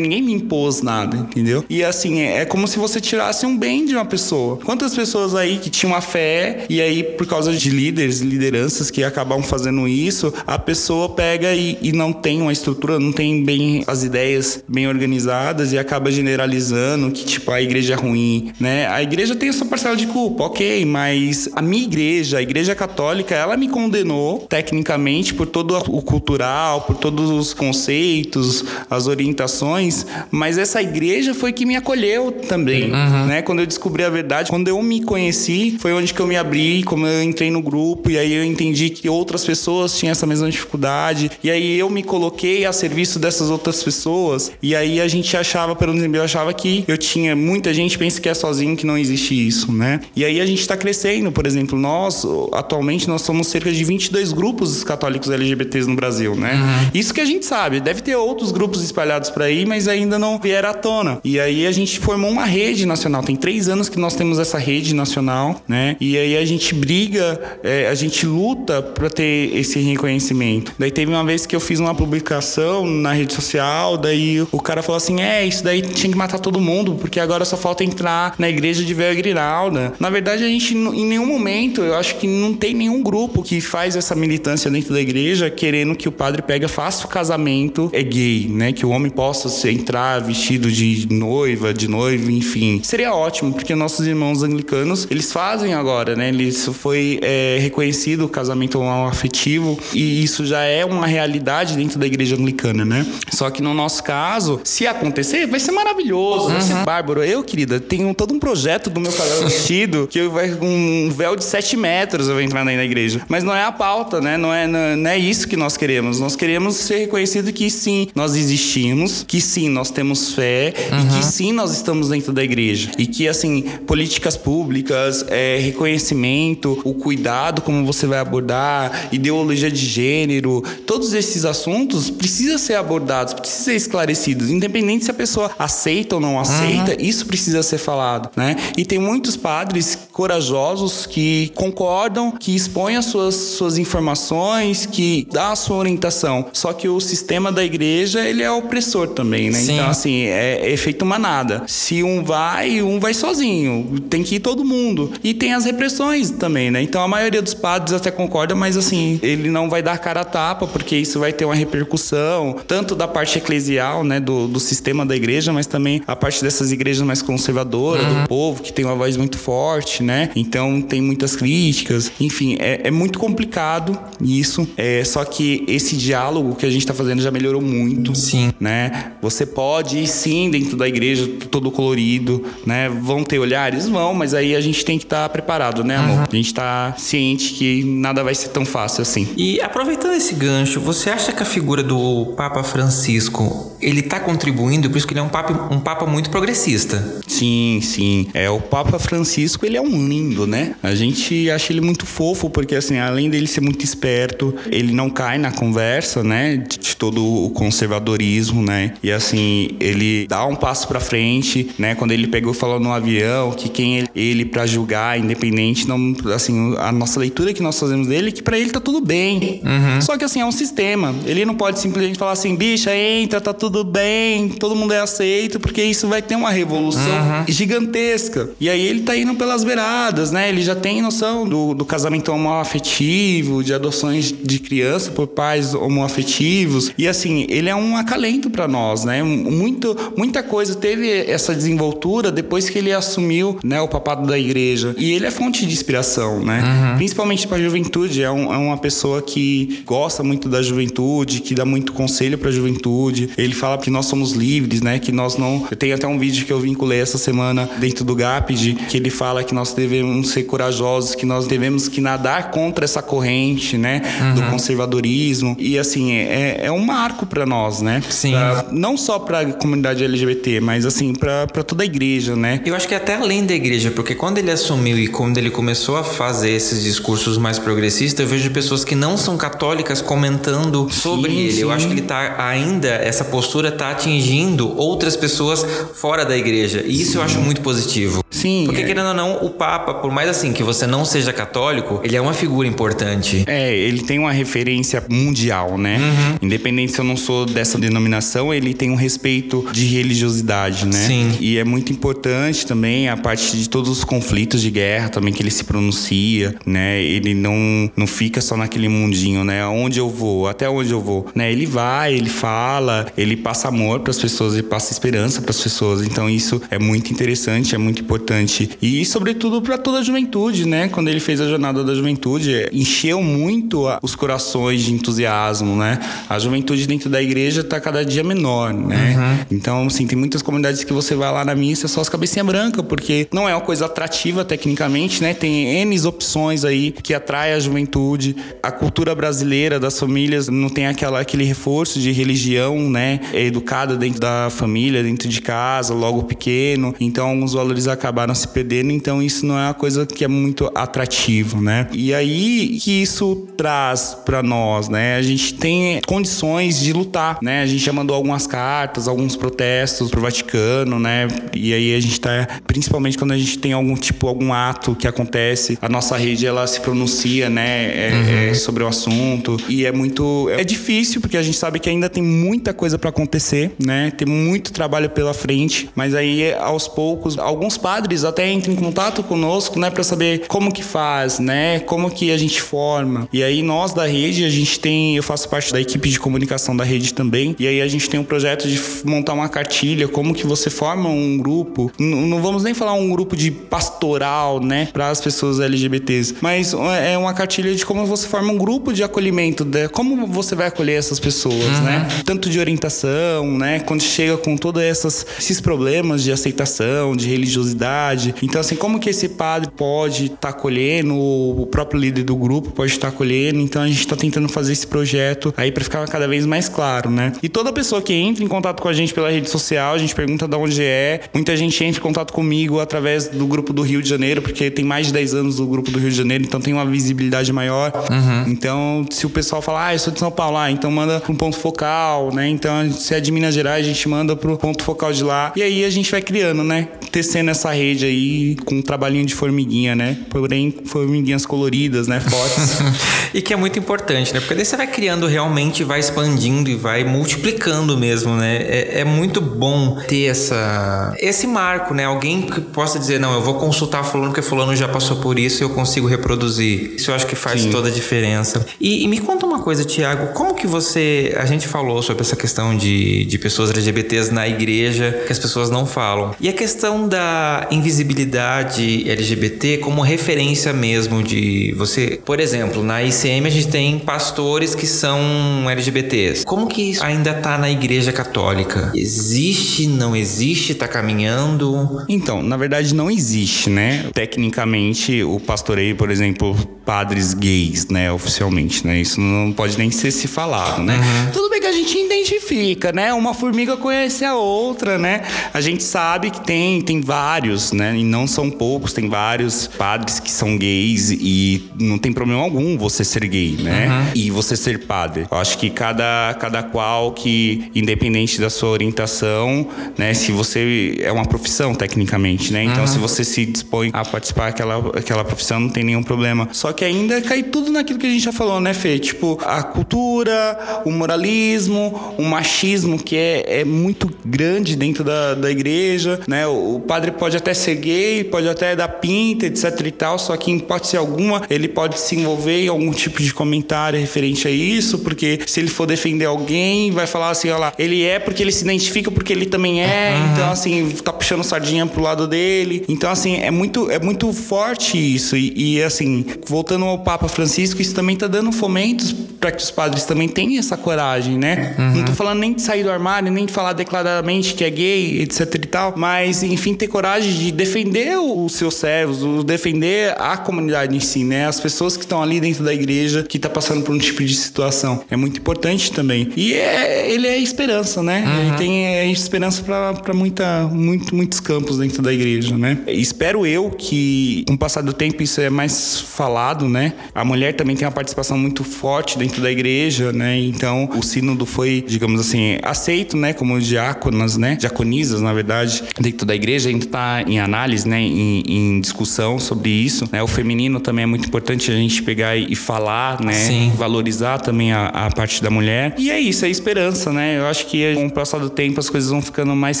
[0.00, 1.64] ninguém me impôs nada, entendeu?
[1.70, 4.56] E assim, é, é como se você tirasse um bem de uma pessoa.
[4.64, 9.04] Quantas pessoas aí que tinham a fé e aí por causa de líderes, lideranças que
[9.04, 13.84] acabam fazendo isso, a pessoa pega e, e não tem uma estrutura, não tem bem
[13.86, 18.86] as ideias bem organizadas e acaba generalizando que tipo a igreja é ruim, né?
[18.88, 22.74] A igreja tem a sua parcela de culpa, ok, mas a minha igreja, a igreja
[22.74, 30.06] católica, ela me condenou tecnicamente por todo o cultural, por todos os conceitos, as orientações,
[30.30, 33.26] mas essa igreja foi que me acolheu também, uhum.
[33.26, 33.42] né?
[33.42, 36.82] Quando eu descobri a verdade, quando eu me conheci, foi onde que eu me abri,
[36.82, 40.50] como eu entrei no grupo e aí eu entendi que outras pessoas tinham essa mesma
[40.50, 45.36] dificuldade e aí eu me coloquei a serviço dessas outras pessoas e aí a gente
[45.36, 48.86] achava, pelo menos eu achava que eu tinha muita gente pensa que é sozinho que
[48.86, 50.00] não existe isso, né?
[50.14, 54.32] E aí a gente está crescendo, por exemplo, nós atualmente nós somos cerca de 22
[54.32, 56.54] grupos católicos LGBTs no Brasil, né?
[56.54, 56.90] Uhum.
[56.94, 60.38] Isso que a gente sabe, deve ter outros grupos espalhados por aí, mas ainda não
[60.38, 61.20] vieram à tona.
[61.24, 63.22] E aí a gente formou uma rede nacional.
[63.22, 65.96] Tem três anos que nós temos essa rede nacional, né?
[66.00, 70.72] E aí a gente briga, é, a gente luta para ter esse reconhecimento.
[70.76, 74.82] Daí teve uma vez que eu fiz uma publicação na rede social, daí o cara
[74.82, 78.34] falou assim: é, isso daí tinha que matar todo mundo, porque agora só falta entrar
[78.40, 79.92] na igreja de Véia Grinalda.
[80.00, 83.60] Na verdade, a gente, em nenhum momento, eu acho que não tem nenhum grupo que
[83.60, 88.02] faz essa militância dentro da igreja querendo que o padre pega, faça o casamento é
[88.02, 88.72] gay, né?
[88.72, 92.80] Que o homem possa entrar vestido de noiva, de noivo, enfim.
[92.82, 96.28] Seria ótimo, porque nossos irmãos anglicanos, eles fazem agora, né?
[96.28, 102.06] Eles foi é, reconhecido o casamento afetivo e isso já é uma realidade dentro da
[102.06, 103.06] igreja anglicana, né?
[103.30, 106.52] Só que no nosso caso, se acontecer, vai ser maravilhoso, uhum.
[106.52, 107.22] vai ser bárbaro.
[107.22, 111.10] Eu, querida, tenho todo um projeto do meu cabelo vestido que eu vai com um
[111.10, 113.20] véu de 7 metros eu vou entrar na igreja.
[113.28, 114.36] Mas não é a pauta, né?
[114.36, 116.18] Não é, não, não é isso que nós queremos.
[116.18, 121.00] Nós queremos ser reconhecido que sim, nós existimos, que sim, nós temos fé uhum.
[121.00, 122.90] e que sim, nós estamos dentro da igreja.
[122.98, 129.84] E que, assim, políticas públicas, é, reconhecimento, o cuidado, como você vai abordar, ideologia de
[129.84, 136.16] gênero, todos esses assuntos precisam ser abordados, precisam ser esclarecidos, independente se a pessoa aceita
[136.16, 136.96] ou não aceita, uhum.
[137.00, 138.56] isso precisa ser falado, né?
[138.76, 145.52] E tem muitos padres corajosos que concordam, que expõem as suas, suas informações, que dá
[145.52, 146.46] a sua orientação.
[146.52, 149.58] Só que o sistema da igreja, ele é opressor também, né?
[149.58, 149.74] Sim.
[149.74, 151.62] Então, assim, é, é feito manada.
[151.80, 153.98] Se um vai, um vai sozinho.
[154.10, 155.10] Tem que ir todo mundo.
[155.24, 156.82] E tem as repressões também, né?
[156.82, 160.24] Então a maioria dos padres até concorda, mas assim, ele não vai dar cara a
[160.24, 165.06] tapa, porque isso vai ter uma repercussão, tanto da parte eclesial, né, do, do sistema
[165.06, 168.22] da igreja, mas também a parte dessas igrejas mais conservadoras, uhum.
[168.22, 170.30] do povo, que tem uma voz muito forte, né?
[170.36, 172.12] Então tem muitas críticas.
[172.20, 174.68] Enfim, é, é muito complicado isso.
[174.76, 178.14] É, só que esse diálogo que a gente tá fazendo já melhorou muito.
[178.14, 178.52] Sim.
[178.60, 179.12] Né?
[179.22, 182.88] Você pode ir sim dentro da igreja, todo todo colorido, né?
[182.88, 183.88] Vão ter olhares?
[183.88, 186.18] Vão, mas aí a gente tem que estar tá preparado, né, amor?
[186.18, 186.26] Uhum.
[186.30, 189.28] A gente tá ciente que nada vai ser tão fácil assim.
[189.36, 194.90] E aproveitando esse gancho, você acha que a figura do Papa Francisco, ele tá contribuindo,
[194.90, 197.20] por isso que ele é um papa, um papa muito progressista?
[197.26, 198.26] Sim, sim.
[198.34, 200.74] É, o Papa Francisco, ele é um lindo, né?
[200.82, 205.08] A gente acha ele muito fofo, porque assim, além dele ser muito esperto, ele não
[205.08, 206.56] cai na conversa, né?
[206.56, 208.94] De, de todo o conservadorismo, né?
[209.02, 211.94] E assim, ele dá um passo para frente, né?
[211.94, 216.14] Quando ele pegou e falou no avião que quem ele, ele para julgar, independente, não,
[216.34, 219.60] assim, a nossa leitura que nós fazemos dele que para ele tá tudo bem.
[219.64, 220.00] Uhum.
[220.00, 221.14] Só que assim, é um sistema.
[221.24, 225.58] Ele não pode simplesmente falar assim, bicha, entra, tá tudo bem, todo mundo é aceito,
[225.58, 227.44] porque isso vai ter uma revolução uhum.
[227.48, 228.50] gigantesca.
[228.60, 230.48] E aí ele tá indo pelas beiradas, né?
[230.48, 236.92] Ele já tem noção do, do casamento homoafetivo, de adoções de criança por pais homoafetivos.
[236.96, 239.22] E assim, ele é um acalento para nós, né?
[239.22, 244.94] Muito, muita coisa teve essa desenvoltura depois que ele assumiu, né, o papado da igreja.
[244.98, 246.62] E ele é fonte de inspiração, né?
[246.62, 246.96] Uhum.
[246.96, 248.22] Principalmente para a juventude.
[248.22, 252.48] É, um, é, uma pessoa que gosta muito da juventude, que dá muito conselho para
[252.48, 253.30] a juventude.
[253.36, 254.98] Ele fala que nós somos livres, né?
[254.98, 255.60] Que nós não.
[255.78, 259.44] Tenho até um vídeo que eu vinculei essa semana dentro do GAPD, que ele fala
[259.44, 264.02] que nós devemos ser corajosos, que nós devemos que nadar contra essa corrente, né?
[264.20, 264.34] Uhum.
[264.34, 265.56] Do conservadorismo.
[265.58, 268.02] E assim, é, é um marco para nós, né?
[268.08, 268.32] Sim.
[268.32, 271.29] Pra, não só para a comunidade LGBT, mas assim, para
[271.66, 272.60] toda a igreja, né?
[272.64, 275.96] Eu acho que até além da igreja, porque quando ele assumiu e quando ele começou
[275.96, 281.30] a fazer esses discursos mais progressistas, eu vejo pessoas que não são católicas comentando sobre
[281.30, 281.52] sim, ele.
[281.52, 281.62] Sim.
[281.62, 285.64] Eu acho que ele tá ainda, essa postura tá atingindo outras pessoas
[285.94, 286.82] fora da igreja.
[286.86, 287.18] E isso sim.
[287.18, 288.24] eu acho muito positivo.
[288.30, 288.64] Sim.
[288.66, 288.86] Porque, é.
[288.86, 292.20] querendo ou não, o Papa, por mais assim que você não seja católico, ele é
[292.20, 293.44] uma figura importante.
[293.46, 295.98] É, ele tem uma referência mundial, né?
[295.98, 296.46] Uhum.
[296.46, 301.06] Independente se eu não sou dessa denominação, ele tem um respeito de religiosidade, né?
[301.06, 301.19] Sim.
[301.40, 305.42] E é muito importante também a parte de todos os conflitos de guerra também que
[305.42, 307.02] ele se pronuncia, né?
[307.02, 309.66] Ele não, não fica só naquele mundinho, né?
[309.66, 311.50] Onde eu vou, até onde eu vou, né?
[311.50, 315.60] Ele vai, ele fala, ele passa amor para as pessoas, ele passa esperança para as
[315.60, 316.02] pessoas.
[316.06, 318.70] Então isso é muito interessante, é muito importante importante.
[318.80, 320.88] E, sobretudo, para toda a juventude, né?
[320.88, 325.98] Quando ele fez a Jornada da Juventude, encheu muito os corações de entusiasmo, né?
[326.28, 329.16] A juventude dentro da igreja está cada dia menor, né?
[329.16, 329.56] Uhum.
[329.56, 332.82] Então, assim, tem muitas comunidades que você vai lá na missa só as cabecinha branca,
[332.82, 335.34] porque não é uma coisa atrativa tecnicamente, né?
[335.34, 338.36] Tem N opções aí que atrai a juventude.
[338.62, 343.20] A cultura brasileira das famílias não tem aquela, aquele reforço de religião, né?
[343.32, 346.94] É educada dentro da família, dentro de casa, logo pequeno.
[347.00, 350.70] Então, alguns valores acabaram se perdendo, então isso não é uma coisa que é muito
[350.74, 351.88] atrativo, né?
[351.92, 355.16] E aí que isso traz para nós, né?
[355.16, 357.62] A gente tem condições de lutar, né?
[357.62, 361.28] A gente já mandou algumas cartas, alguns protestos pro Vaticano, né?
[361.54, 365.08] E aí a gente tá, principalmente quando a gente tem algum tipo, algum ato que
[365.08, 367.90] acontece, a nossa rede ela se pronuncia, né?
[367.90, 368.50] É, uhum.
[368.50, 372.08] é sobre o assunto e é muito, é difícil porque a gente sabe que ainda
[372.08, 374.10] tem muita coisa para acontecer, né?
[374.10, 378.76] Tem muito trabalho pela frente, mas aí aos poucos alguns padres padres até entram em
[378.76, 383.28] contato conosco, né, para saber como que faz, né, como que a gente forma.
[383.32, 386.76] E aí nós da rede, a gente tem, eu faço parte da equipe de comunicação
[386.76, 390.34] da rede também, e aí a gente tem um projeto de montar uma cartilha, como
[390.34, 395.08] que você forma um grupo, não vamos nem falar um grupo de pastoral, né, para
[395.08, 399.64] as pessoas LGBTs, mas é uma cartilha de como você forma um grupo de acolhimento,
[399.64, 401.82] de como você vai acolher essas pessoas, uhum.
[401.82, 402.08] né?
[402.24, 408.60] Tanto de orientação, né, quando chega com todos esses problemas de aceitação, de religiosidade então,
[408.60, 412.92] assim, como que esse padre pode estar tá acolhendo, o próprio líder do grupo pode
[412.92, 413.60] estar tá acolhendo.
[413.60, 417.10] Então, a gente está tentando fazer esse projeto aí para ficar cada vez mais claro,
[417.10, 417.32] né?
[417.42, 420.14] E toda pessoa que entra em contato com a gente pela rede social, a gente
[420.14, 421.20] pergunta de onde é.
[421.32, 424.84] Muita gente entra em contato comigo através do grupo do Rio de Janeiro, porque tem
[424.84, 427.92] mais de 10 anos o grupo do Rio de Janeiro, então tem uma visibilidade maior.
[428.10, 428.52] Uhum.
[428.52, 431.32] Então, se o pessoal falar, ah, eu sou de São Paulo, ah, então manda para
[431.32, 432.48] um ponto focal, né?
[432.48, 435.52] Então, se é de Minas Gerais, a gente manda para o ponto focal de lá.
[435.56, 436.88] E aí a gente vai criando, né?
[437.10, 440.16] Tecendo essa rede aí com um trabalhinho de formiguinha, né?
[440.30, 442.20] Porém, formiguinhas coloridas, né?
[442.20, 442.78] Fortes.
[443.34, 444.40] e que é muito importante, né?
[444.40, 448.56] Porque daí você vai criando realmente, vai expandindo e vai multiplicando mesmo, né?
[448.56, 450.69] É, é muito bom ter essa,
[451.18, 452.04] esse marco, né?
[452.04, 455.62] Alguém que possa dizer, não, eu vou consultar fulano porque fulano já passou por isso
[455.62, 456.94] e eu consigo reproduzir.
[456.96, 457.70] Isso eu acho que faz Sim.
[457.70, 458.66] toda a diferença.
[458.80, 461.34] E, e, me conta uma coisa, Tiago, como que você...
[461.36, 465.70] A gente falou sobre essa questão de, de pessoas LGBTs na igreja que as pessoas
[465.70, 466.34] não falam.
[466.40, 472.20] E a questão da invisibilidade LGBT como referência mesmo de você.
[472.24, 476.44] Por exemplo, na ICM a gente tem pastores que são LGBTs.
[476.44, 478.92] Como que isso ainda tá na igreja católica?
[478.94, 482.04] Existe, não existe existe, tá caminhando?
[482.08, 484.10] Então, na verdade não existe, né?
[484.12, 489.00] Tecnicamente, o pastoreio, por exemplo, padres gays, né, oficialmente, né?
[489.00, 490.96] Isso não pode nem ser se falado, né?
[490.96, 491.32] Uhum.
[491.32, 493.12] Tudo bem que a gente identifica, né?
[493.14, 495.22] Uma formiga conhece a outra, né?
[495.54, 497.96] A gente sabe que tem, tem vários, né?
[497.96, 502.76] E não são poucos, tem vários padres que são gays e não tem problema algum
[502.76, 503.88] você ser gay, né?
[503.88, 504.10] Uhum.
[504.14, 505.26] E você ser padre.
[505.30, 510.12] Eu acho que cada, cada qual que, independente da sua orientação, né?
[510.12, 512.64] Se você é uma profissão, tecnicamente, né?
[512.64, 512.86] Então, uhum.
[512.86, 516.48] se você se dispõe a participar daquela aquela profissão, não tem nenhum problema.
[516.52, 518.98] Só que ainda cai tudo naquilo que a gente já falou, né, Fê?
[518.98, 525.50] Tipo, a cultura, o moralismo, o machismo que é, é muito grande dentro da, da
[525.50, 526.46] igreja, né?
[526.46, 530.36] O, o padre pode até ser gay, pode até dar pinta, etc e tal, só
[530.36, 534.50] que em hipótese alguma ele pode se envolver em algum tipo de comentário referente a
[534.50, 538.42] isso, porque se ele for defender alguém, vai falar assim, olha lá, ele é porque
[538.42, 540.29] ele se identifica porque ele também é, uhum.
[540.32, 542.84] Então assim, tá puxando sardinha pro lado dele.
[542.88, 545.36] Então assim, é muito, é muito forte isso.
[545.36, 549.70] E, e assim, voltando ao Papa Francisco, isso também tá dando fomentos para que os
[549.70, 551.74] padres também tenham essa coragem, né?
[551.78, 551.96] Uhum.
[551.96, 555.22] Não tô falando nem de sair do armário, nem de falar declaradamente que é gay,
[555.22, 560.94] etc e tal, mas enfim, ter coragem de defender os seus servos, defender a comunidade
[560.94, 561.46] em si, né?
[561.46, 564.34] As pessoas que estão ali dentro da igreja que tá passando por um tipo de
[564.34, 565.02] situação.
[565.10, 566.30] É muito importante também.
[566.36, 568.24] E é, ele é esperança, né?
[568.26, 568.40] Uhum.
[568.40, 572.78] Ele tem é, esperança para muita, muito, muitos campos dentro da igreja, né?
[572.86, 576.92] Espero eu que com o passar do tempo isso é mais falado, né?
[577.14, 580.38] A mulher também tem uma participação muito forte dentro da igreja, né?
[580.38, 586.26] Então o sínodo foi, digamos assim, aceito, né, como diáconas, né, diaconisas, na verdade, dentro
[586.26, 586.68] da igreja.
[586.68, 590.06] Ainda está em análise, né, em, em, discussão sobre isso.
[590.12, 590.22] Né?
[590.22, 593.72] O feminino também é muito importante a gente pegar e falar, né, Sim.
[593.74, 595.94] valorizar também a, a, parte da mulher.
[595.96, 597.38] E é isso, é esperança, né?
[597.38, 599.80] Eu acho que com o passar do tempo as coisas vão ficando mais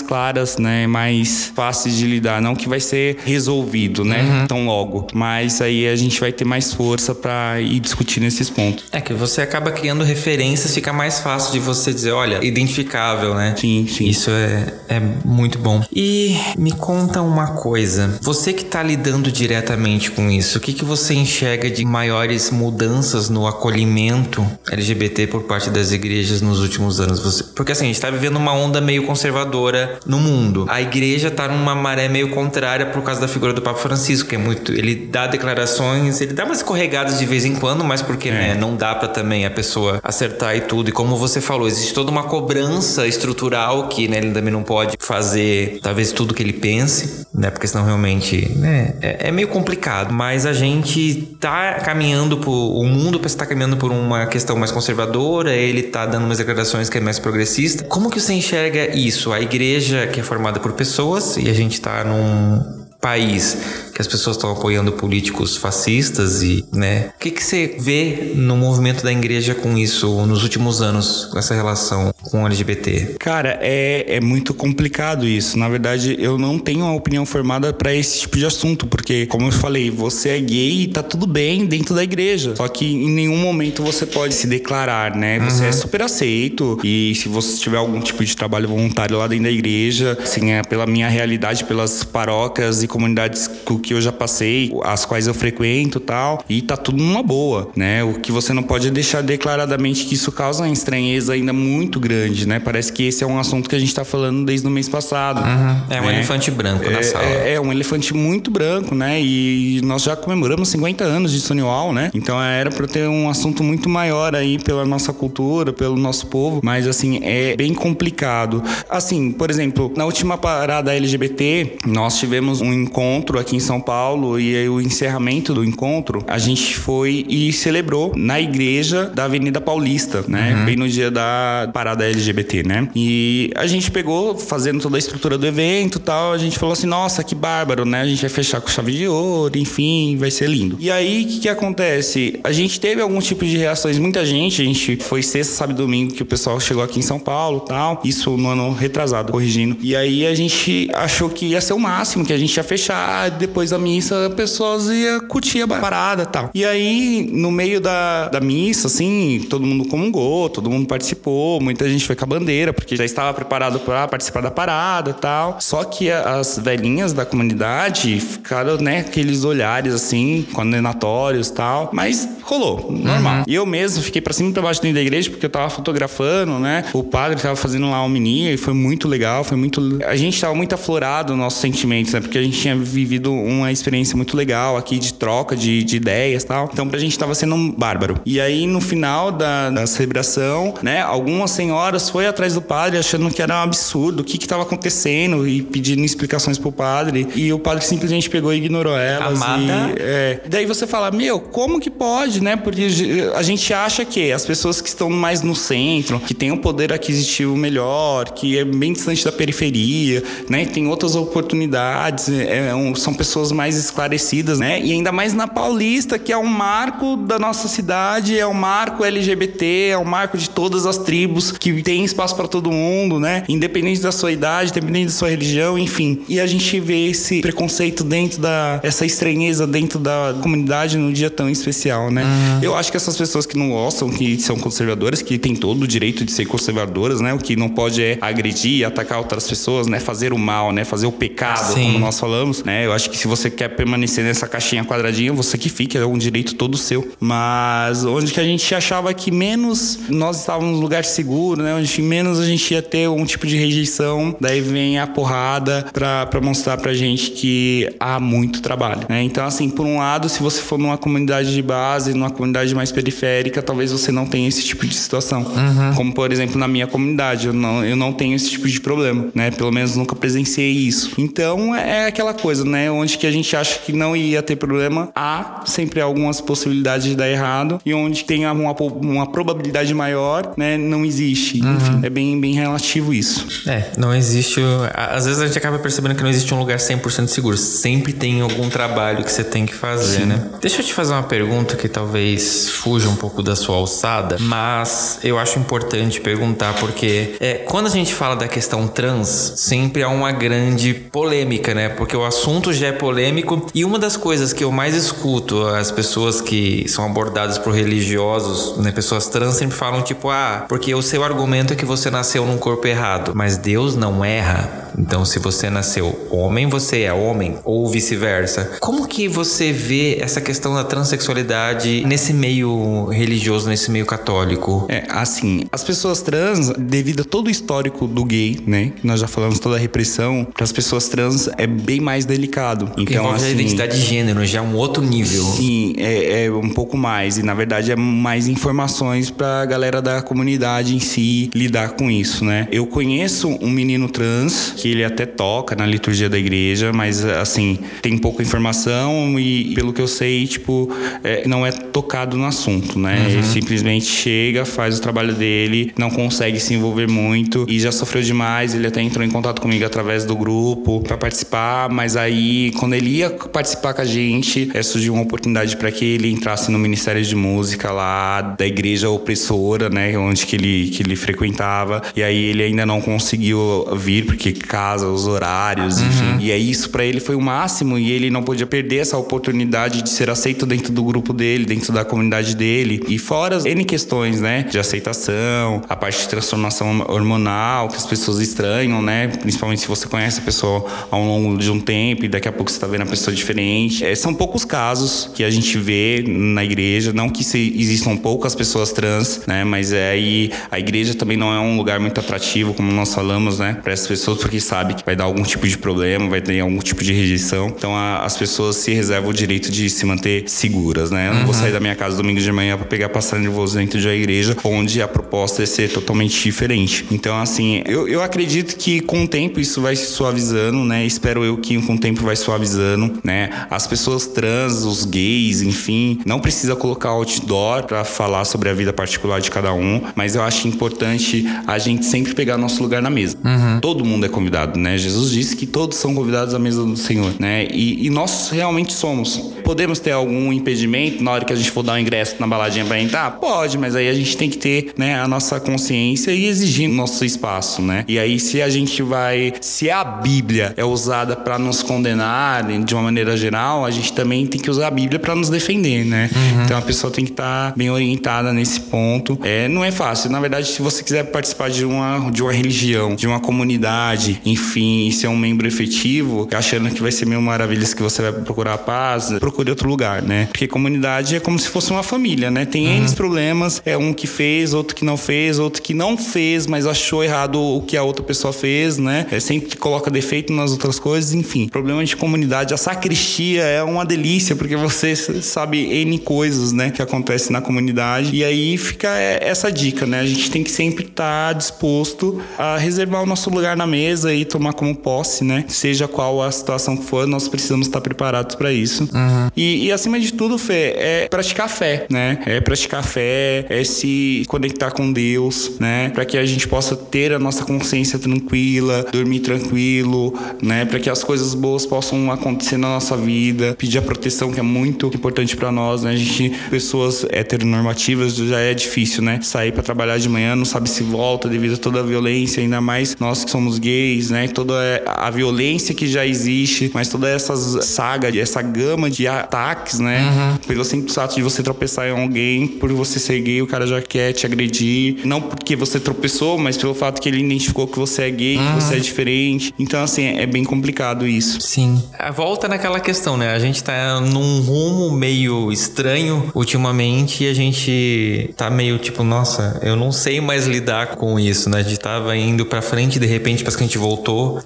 [0.00, 4.46] claras, né, mais fáceis de lidar, não que vai ser resolvido, né, uhum.
[4.46, 8.84] tão logo, mas aí a gente vai ter mais força para ir discutindo esses pontos.
[8.92, 13.54] É que você acaba criando referências, fica mais fácil de você dizer, olha, identificável, né?
[13.56, 14.06] Sim, sim.
[14.06, 15.82] Isso é, é muito bom.
[15.92, 18.18] E me conta uma coisa.
[18.22, 23.28] Você que está lidando diretamente com isso, o que, que você enxerga de maiores mudanças
[23.28, 27.20] no acolhimento LGBT por parte das igrejas nos últimos anos?
[27.20, 30.66] Você, porque assim, a gente está vivendo uma onda meio conservadora no mundo.
[30.68, 34.34] A igreja está numa maré meio contrária por causa da figura do Papa Francisco, que
[34.34, 34.72] é muito.
[34.72, 38.32] Ele dá declarações, ele dá umas escorregadas de vez em quando, mas porque é.
[38.32, 40.90] né, não dá para também a pessoa acertar e tudo.
[40.90, 44.96] E como você falou, existe toda uma cobrança estrutural que né, ele também não pode
[45.00, 47.50] fazer, talvez, tudo que ele pense, né?
[47.50, 50.12] Porque senão realmente né, é, é meio complicado.
[50.12, 52.50] Mas a gente tá caminhando por.
[52.50, 56.98] O mundo está caminhando por uma questão mais conservadora, ele tá dando umas declarações que
[56.98, 57.84] é mais progressista.
[57.84, 59.32] Como que você enxerga isso?
[59.32, 63.56] A igreja que é formada por pessoas e a gente tá num país
[63.94, 67.12] que as pessoas estão apoiando políticos fascistas e, né?
[67.16, 71.38] O que, que você vê no movimento da igreja com isso nos últimos anos, com
[71.38, 73.16] essa relação com o LGBT?
[73.18, 75.58] Cara, é, é muito complicado isso.
[75.58, 79.48] Na verdade, eu não tenho uma opinião formada para esse tipo de assunto, porque, como
[79.48, 82.54] eu falei, você é gay e tá tudo bem dentro da igreja.
[82.56, 85.38] Só que em nenhum momento você pode se declarar, né?
[85.40, 85.68] Você é uhum.
[85.68, 89.50] é super aceito e se você tiver algum tipo de trabalho voluntário lá dentro da
[89.50, 93.48] igreja, assim, é pela minha realidade, pelas paróquias e comunidades
[93.82, 98.02] que eu já passei, as quais eu frequento tal, e tá tudo numa boa, né?
[98.04, 102.46] O que você não pode deixar declaradamente que isso causa uma estranheza ainda muito grande,
[102.46, 102.58] né?
[102.58, 105.40] Parece que esse é um assunto que a gente tá falando desde o mês passado.
[105.40, 105.76] Uhum.
[105.88, 106.14] É um né?
[106.14, 107.24] elefante branco é, na sala.
[107.24, 109.20] É, é, um elefante muito branco, né?
[109.20, 112.10] E nós já comemoramos 50 anos de Stonewall, né?
[112.14, 116.60] Então era para ter um assunto muito maior aí pela nossa cultura, pelo nosso povo,
[116.62, 118.62] mas assim, é bem complicado.
[118.88, 124.38] Assim, por exemplo, na última parada LGBT, nós tivemos um encontro aqui em São Paulo
[124.38, 129.60] e aí o encerramento do encontro, a gente foi e celebrou na igreja da Avenida
[129.60, 130.54] Paulista, né?
[130.54, 130.64] Uhum.
[130.64, 132.88] Bem no dia da parada LGBT, né?
[132.94, 136.72] E a gente pegou, fazendo toda a estrutura do evento e tal, a gente falou
[136.72, 138.02] assim, nossa, que bárbaro, né?
[138.02, 140.76] A gente vai fechar com chave de ouro, enfim, vai ser lindo.
[140.80, 142.38] E aí, o que, que acontece?
[142.42, 145.82] A gente teve algum tipo de reações, muita gente, a gente foi sexta, sábado e
[145.82, 149.76] domingo que o pessoal chegou aqui em São Paulo tal, isso no ano retrasado, corrigindo.
[149.80, 153.30] E aí a gente achou que ia ser o máximo, que a gente ia fechar,
[153.32, 156.50] depois da missa, pessoas ia curtir a parada e tal.
[156.54, 161.88] E aí, no meio da, da missa, assim, todo mundo comungou, todo mundo participou, muita
[161.88, 165.56] gente foi com a bandeira, porque já estava preparado para participar da parada e tal.
[165.60, 171.90] Só que as velhinhas da comunidade ficaram, né, aqueles olhares assim, condenatórios e tal.
[171.92, 173.38] Mas rolou, normal.
[173.38, 173.44] Uhum.
[173.46, 175.70] E eu mesmo fiquei para cima e pra baixo dentro da igreja porque eu tava
[175.70, 176.84] fotografando, né?
[176.92, 179.98] O padre tava fazendo lá a hominia e foi muito legal, foi muito.
[180.04, 182.20] A gente tava muito aflorado nos nossos sentimentos, né?
[182.20, 186.42] Porque a gente tinha vivido uma experiência muito legal aqui de troca de, de ideias
[186.42, 186.68] e tal.
[186.72, 188.20] Então pra gente tava sendo um bárbaro.
[188.24, 191.00] E aí no final da, da celebração, né?
[191.00, 194.62] Algumas senhoras foi atrás do padre achando que era um absurdo, o que que tava
[194.62, 197.26] acontecendo e pedindo explicações pro padre.
[197.34, 199.40] E o padre simplesmente pegou e ignorou elas.
[199.42, 199.62] Amada.
[199.62, 202.56] E, é, daí você fala, meu, como que pode, né?
[202.56, 202.88] Porque
[203.34, 206.92] a gente acha que as pessoas que estão mais no centro, que têm um poder
[206.92, 210.64] aquisitivo melhor, que é bem distante da periferia, né?
[210.66, 214.80] Tem outras oportunidades, é, é são pessoas mais esclarecidas, né?
[214.80, 219.04] E ainda mais na Paulista, que é um marco da nossa cidade, é um marco
[219.04, 223.44] LGBT, é um marco de todas as tribos, que tem espaço para todo mundo, né?
[223.48, 226.22] Independente da sua idade, independente da sua religião, enfim.
[226.28, 231.30] E a gente vê esse preconceito dentro da essa estranheza dentro da comunidade num dia
[231.30, 232.24] tão especial, né?
[232.24, 232.62] Uhum.
[232.62, 235.86] Eu acho que essas pessoas que não gostam, que são conservadoras, que têm todo o
[235.86, 237.32] direito de ser conservadoras, né?
[237.34, 240.00] O que não pode é agredir, atacar outras pessoas, né?
[240.00, 240.84] Fazer o mal, né?
[240.84, 241.82] Fazer o pecado, Sim.
[241.84, 242.86] como nós falamos, né?
[242.86, 246.18] Eu acho que se você quer permanecer nessa caixinha quadradinha, você que fique, é um
[246.18, 247.12] direito todo seu.
[247.20, 251.74] Mas onde que a gente achava que menos nós estávamos num lugar seguro, né?
[251.74, 256.26] Onde menos a gente ia ter um tipo de rejeição, daí vem a porrada pra,
[256.26, 259.22] pra mostrar pra gente que há muito trabalho, né?
[259.22, 262.92] Então, assim, por um lado, se você for numa comunidade de base, numa comunidade mais
[262.92, 265.42] periférica, talvez você não tenha esse tipo de situação.
[265.42, 265.94] Uhum.
[265.94, 269.28] Como, por exemplo, na minha comunidade, eu não, eu não tenho esse tipo de problema,
[269.34, 269.50] né?
[269.50, 271.12] Pelo menos nunca presenciei isso.
[271.18, 272.90] Então, é aquela coisa, né?
[272.90, 277.16] Onde que a gente acha que não ia ter problema, há sempre algumas possibilidades de
[277.16, 277.80] dar errado.
[277.84, 280.76] E onde tem uma, uma probabilidade maior, né?
[280.76, 281.60] Não existe.
[281.60, 281.76] Uhum.
[281.76, 283.46] Enfim, é bem, bem relativo isso.
[283.68, 284.60] É, não existe.
[284.94, 287.56] Às vezes a gente acaba percebendo que não existe um lugar 100% seguro.
[287.56, 290.26] Sempre tem algum trabalho que você tem que fazer, Sim.
[290.26, 290.50] né?
[290.60, 295.18] Deixa eu te fazer uma pergunta que talvez fuja um pouco da sua alçada, mas
[295.22, 300.08] eu acho importante perguntar porque é, quando a gente fala da questão trans, sempre há
[300.08, 301.88] uma grande polêmica, né?
[301.88, 305.90] Porque o assunto já é polêmico e uma das coisas que eu mais escuto as
[305.90, 311.02] pessoas que são abordadas por religiosos, né, pessoas trans sempre falam tipo, ah, porque o
[311.02, 314.89] seu argumento é que você nasceu num corpo errado, mas Deus não erra.
[315.00, 318.72] Então, se você nasceu homem, você é homem ou vice-versa.
[318.80, 324.86] Como que você vê essa questão da transexualidade nesse meio religioso, nesse meio católico?
[324.88, 328.92] É, assim, as pessoas trans, devido a todo o histórico do gay, né?
[329.02, 332.90] Nós já falamos toda a repressão, para as pessoas trans é bem mais delicado.
[332.98, 335.44] Então, Envolve assim, a identidade de gênero, já é um outro nível.
[335.44, 337.38] Sim, é, é um pouco mais.
[337.38, 342.10] E na verdade é mais informações para a galera da comunidade em si lidar com
[342.10, 342.68] isso, né?
[342.70, 347.78] Eu conheço um menino trans que ele até toca na liturgia da igreja, mas assim,
[348.02, 350.88] tem pouca informação e pelo que eu sei, tipo,
[351.22, 353.20] é, não é tocado no assunto, né?
[353.20, 353.30] Uhum.
[353.30, 358.22] Ele simplesmente chega, faz o trabalho dele, não consegue se envolver muito e já sofreu
[358.22, 358.74] demais.
[358.74, 363.10] Ele até entrou em contato comigo através do grupo para participar, mas aí quando ele
[363.10, 367.22] ia participar com a gente, é, surgiu uma oportunidade para que ele entrasse no Ministério
[367.22, 370.16] de Música lá da igreja opressora, né?
[370.18, 372.02] Onde que ele, que ele frequentava.
[372.14, 376.06] E aí ele ainda não conseguiu vir, porque casa, os horários, uhum.
[376.06, 376.36] enfim.
[376.38, 380.00] E aí isso para ele foi o máximo e ele não podia perder essa oportunidade
[380.00, 383.02] de ser aceito dentro do grupo dele, dentro da comunidade dele.
[383.08, 384.62] E fora as N questões, né?
[384.62, 389.26] De aceitação, a parte de transformação hormonal que as pessoas estranham, né?
[389.26, 392.70] Principalmente se você conhece a pessoa ao longo de um tempo e daqui a pouco
[392.70, 394.04] você tá vendo a pessoa diferente.
[394.04, 398.54] É, são poucos casos que a gente vê na igreja, não que se, existam poucas
[398.54, 399.64] pessoas trans, né?
[399.64, 403.58] Mas é aí a igreja também não é um lugar muito atrativo, como nós falamos,
[403.58, 403.76] né?
[403.82, 406.78] Para essas pessoas, porque sabe que vai dar algum tipo de problema, vai ter algum
[406.78, 407.68] tipo de rejeição.
[407.68, 411.28] Então a, as pessoas se reservam o direito de se manter seguras, né?
[411.28, 411.46] Eu não uhum.
[411.46, 414.06] vou sair da minha casa domingo de manhã para pegar passagem de voos dentro de
[414.06, 417.06] uma igreja onde a proposta é ser totalmente diferente.
[417.10, 421.04] Então, assim, eu, eu acredito que com o tempo isso vai se suavizando, né?
[421.04, 423.66] Espero eu que com o tempo vai suavizando, né?
[423.70, 428.92] As pessoas trans, os gays, enfim, não precisa colocar outdoor para falar sobre a vida
[428.92, 433.10] particular de cada um, mas eu acho importante a gente sempre pegar nosso lugar na
[433.10, 433.36] mesa.
[433.44, 433.80] Uhum.
[433.80, 434.98] Todo mundo é convidado convidado, né?
[434.98, 437.66] Jesus disse que todos são convidados à mesa do Senhor, né?
[437.70, 439.36] E, e, nós realmente somos.
[439.64, 442.46] Podemos ter algum impedimento na hora que a gente for dar o um ingresso na
[442.46, 443.30] baladinha para entrar?
[443.32, 447.24] Pode, mas aí a gente tem que ter, né, a nossa consciência e exigir nosso
[447.24, 448.04] espaço, né?
[448.08, 452.94] E aí se a gente vai, se a Bíblia é usada para nos condenar de
[452.94, 456.28] uma maneira geral, a gente também tem que usar a Bíblia para nos defender, né?
[456.34, 456.64] Uhum.
[456.64, 459.38] Então a pessoa tem que estar tá bem orientada nesse ponto.
[459.42, 460.30] É, não é fácil.
[460.30, 465.06] Na verdade, se você quiser participar de uma de uma religião, de uma comunidade, enfim,
[465.06, 468.74] e ser um membro efetivo, achando que vai ser mil maravilhas que você vai procurar
[468.74, 470.46] a paz, procure outro lugar, né?
[470.46, 472.64] Porque comunidade é como se fosse uma família, né?
[472.64, 473.04] Tem uhum.
[473.04, 476.86] N problemas, é um que fez, outro que não fez, outro que não fez, mas
[476.86, 479.26] achou errado o que a outra pessoa fez, né?
[479.30, 481.68] É sempre que coloca defeito nas outras coisas, enfim.
[481.68, 482.74] Problema de comunidade.
[482.74, 486.90] A sacristia é uma delícia, porque você sabe N coisas, né?
[486.90, 488.34] Que acontecem na comunidade.
[488.34, 490.20] E aí fica essa dica, né?
[490.20, 494.29] A gente tem que sempre estar tá disposto a reservar o nosso lugar na mesa
[494.34, 495.64] e tomar como posse, né?
[495.68, 499.04] Seja qual a situação que for, nós precisamos estar preparados para isso.
[499.04, 499.50] Uhum.
[499.56, 502.42] E, e, acima de tudo, Fê, é praticar fé, né?
[502.46, 506.10] É praticar fé, é se conectar com Deus, né?
[506.10, 510.84] Para que a gente possa ter a nossa consciência tranquila, dormir tranquilo, né?
[510.84, 514.62] Para que as coisas boas possam acontecer na nossa vida, pedir a proteção que é
[514.62, 516.10] muito importante para nós, né?
[516.10, 519.40] A gente, pessoas heteronormativas, já é difícil, né?
[519.42, 522.80] Sair para trabalhar de manhã, não sabe se volta devido a toda a violência, ainda
[522.80, 524.48] mais nós que somos gays, né?
[524.48, 524.74] Toda
[525.06, 530.20] a violência que já existe, mas toda essa saga, essa gama de ataques, né?
[530.20, 530.56] Uhum.
[530.66, 534.02] Pelo simples fato de você tropeçar em alguém, por você ser gay, o cara já
[534.02, 535.20] quer te agredir.
[535.24, 538.66] Não porque você tropeçou, mas pelo fato que ele identificou que você é gay, uhum.
[538.66, 539.72] que você é diferente.
[539.78, 541.60] Então, assim, é bem complicado isso.
[541.60, 542.02] Sim.
[542.18, 543.54] A volta naquela questão, né?
[543.54, 549.78] A gente tá num rumo meio estranho ultimamente e a gente tá meio tipo, nossa,
[549.82, 551.78] eu não sei mais lidar com isso, né?
[551.78, 554.09] A gente tava indo pra frente de repente parece que a gente voltou,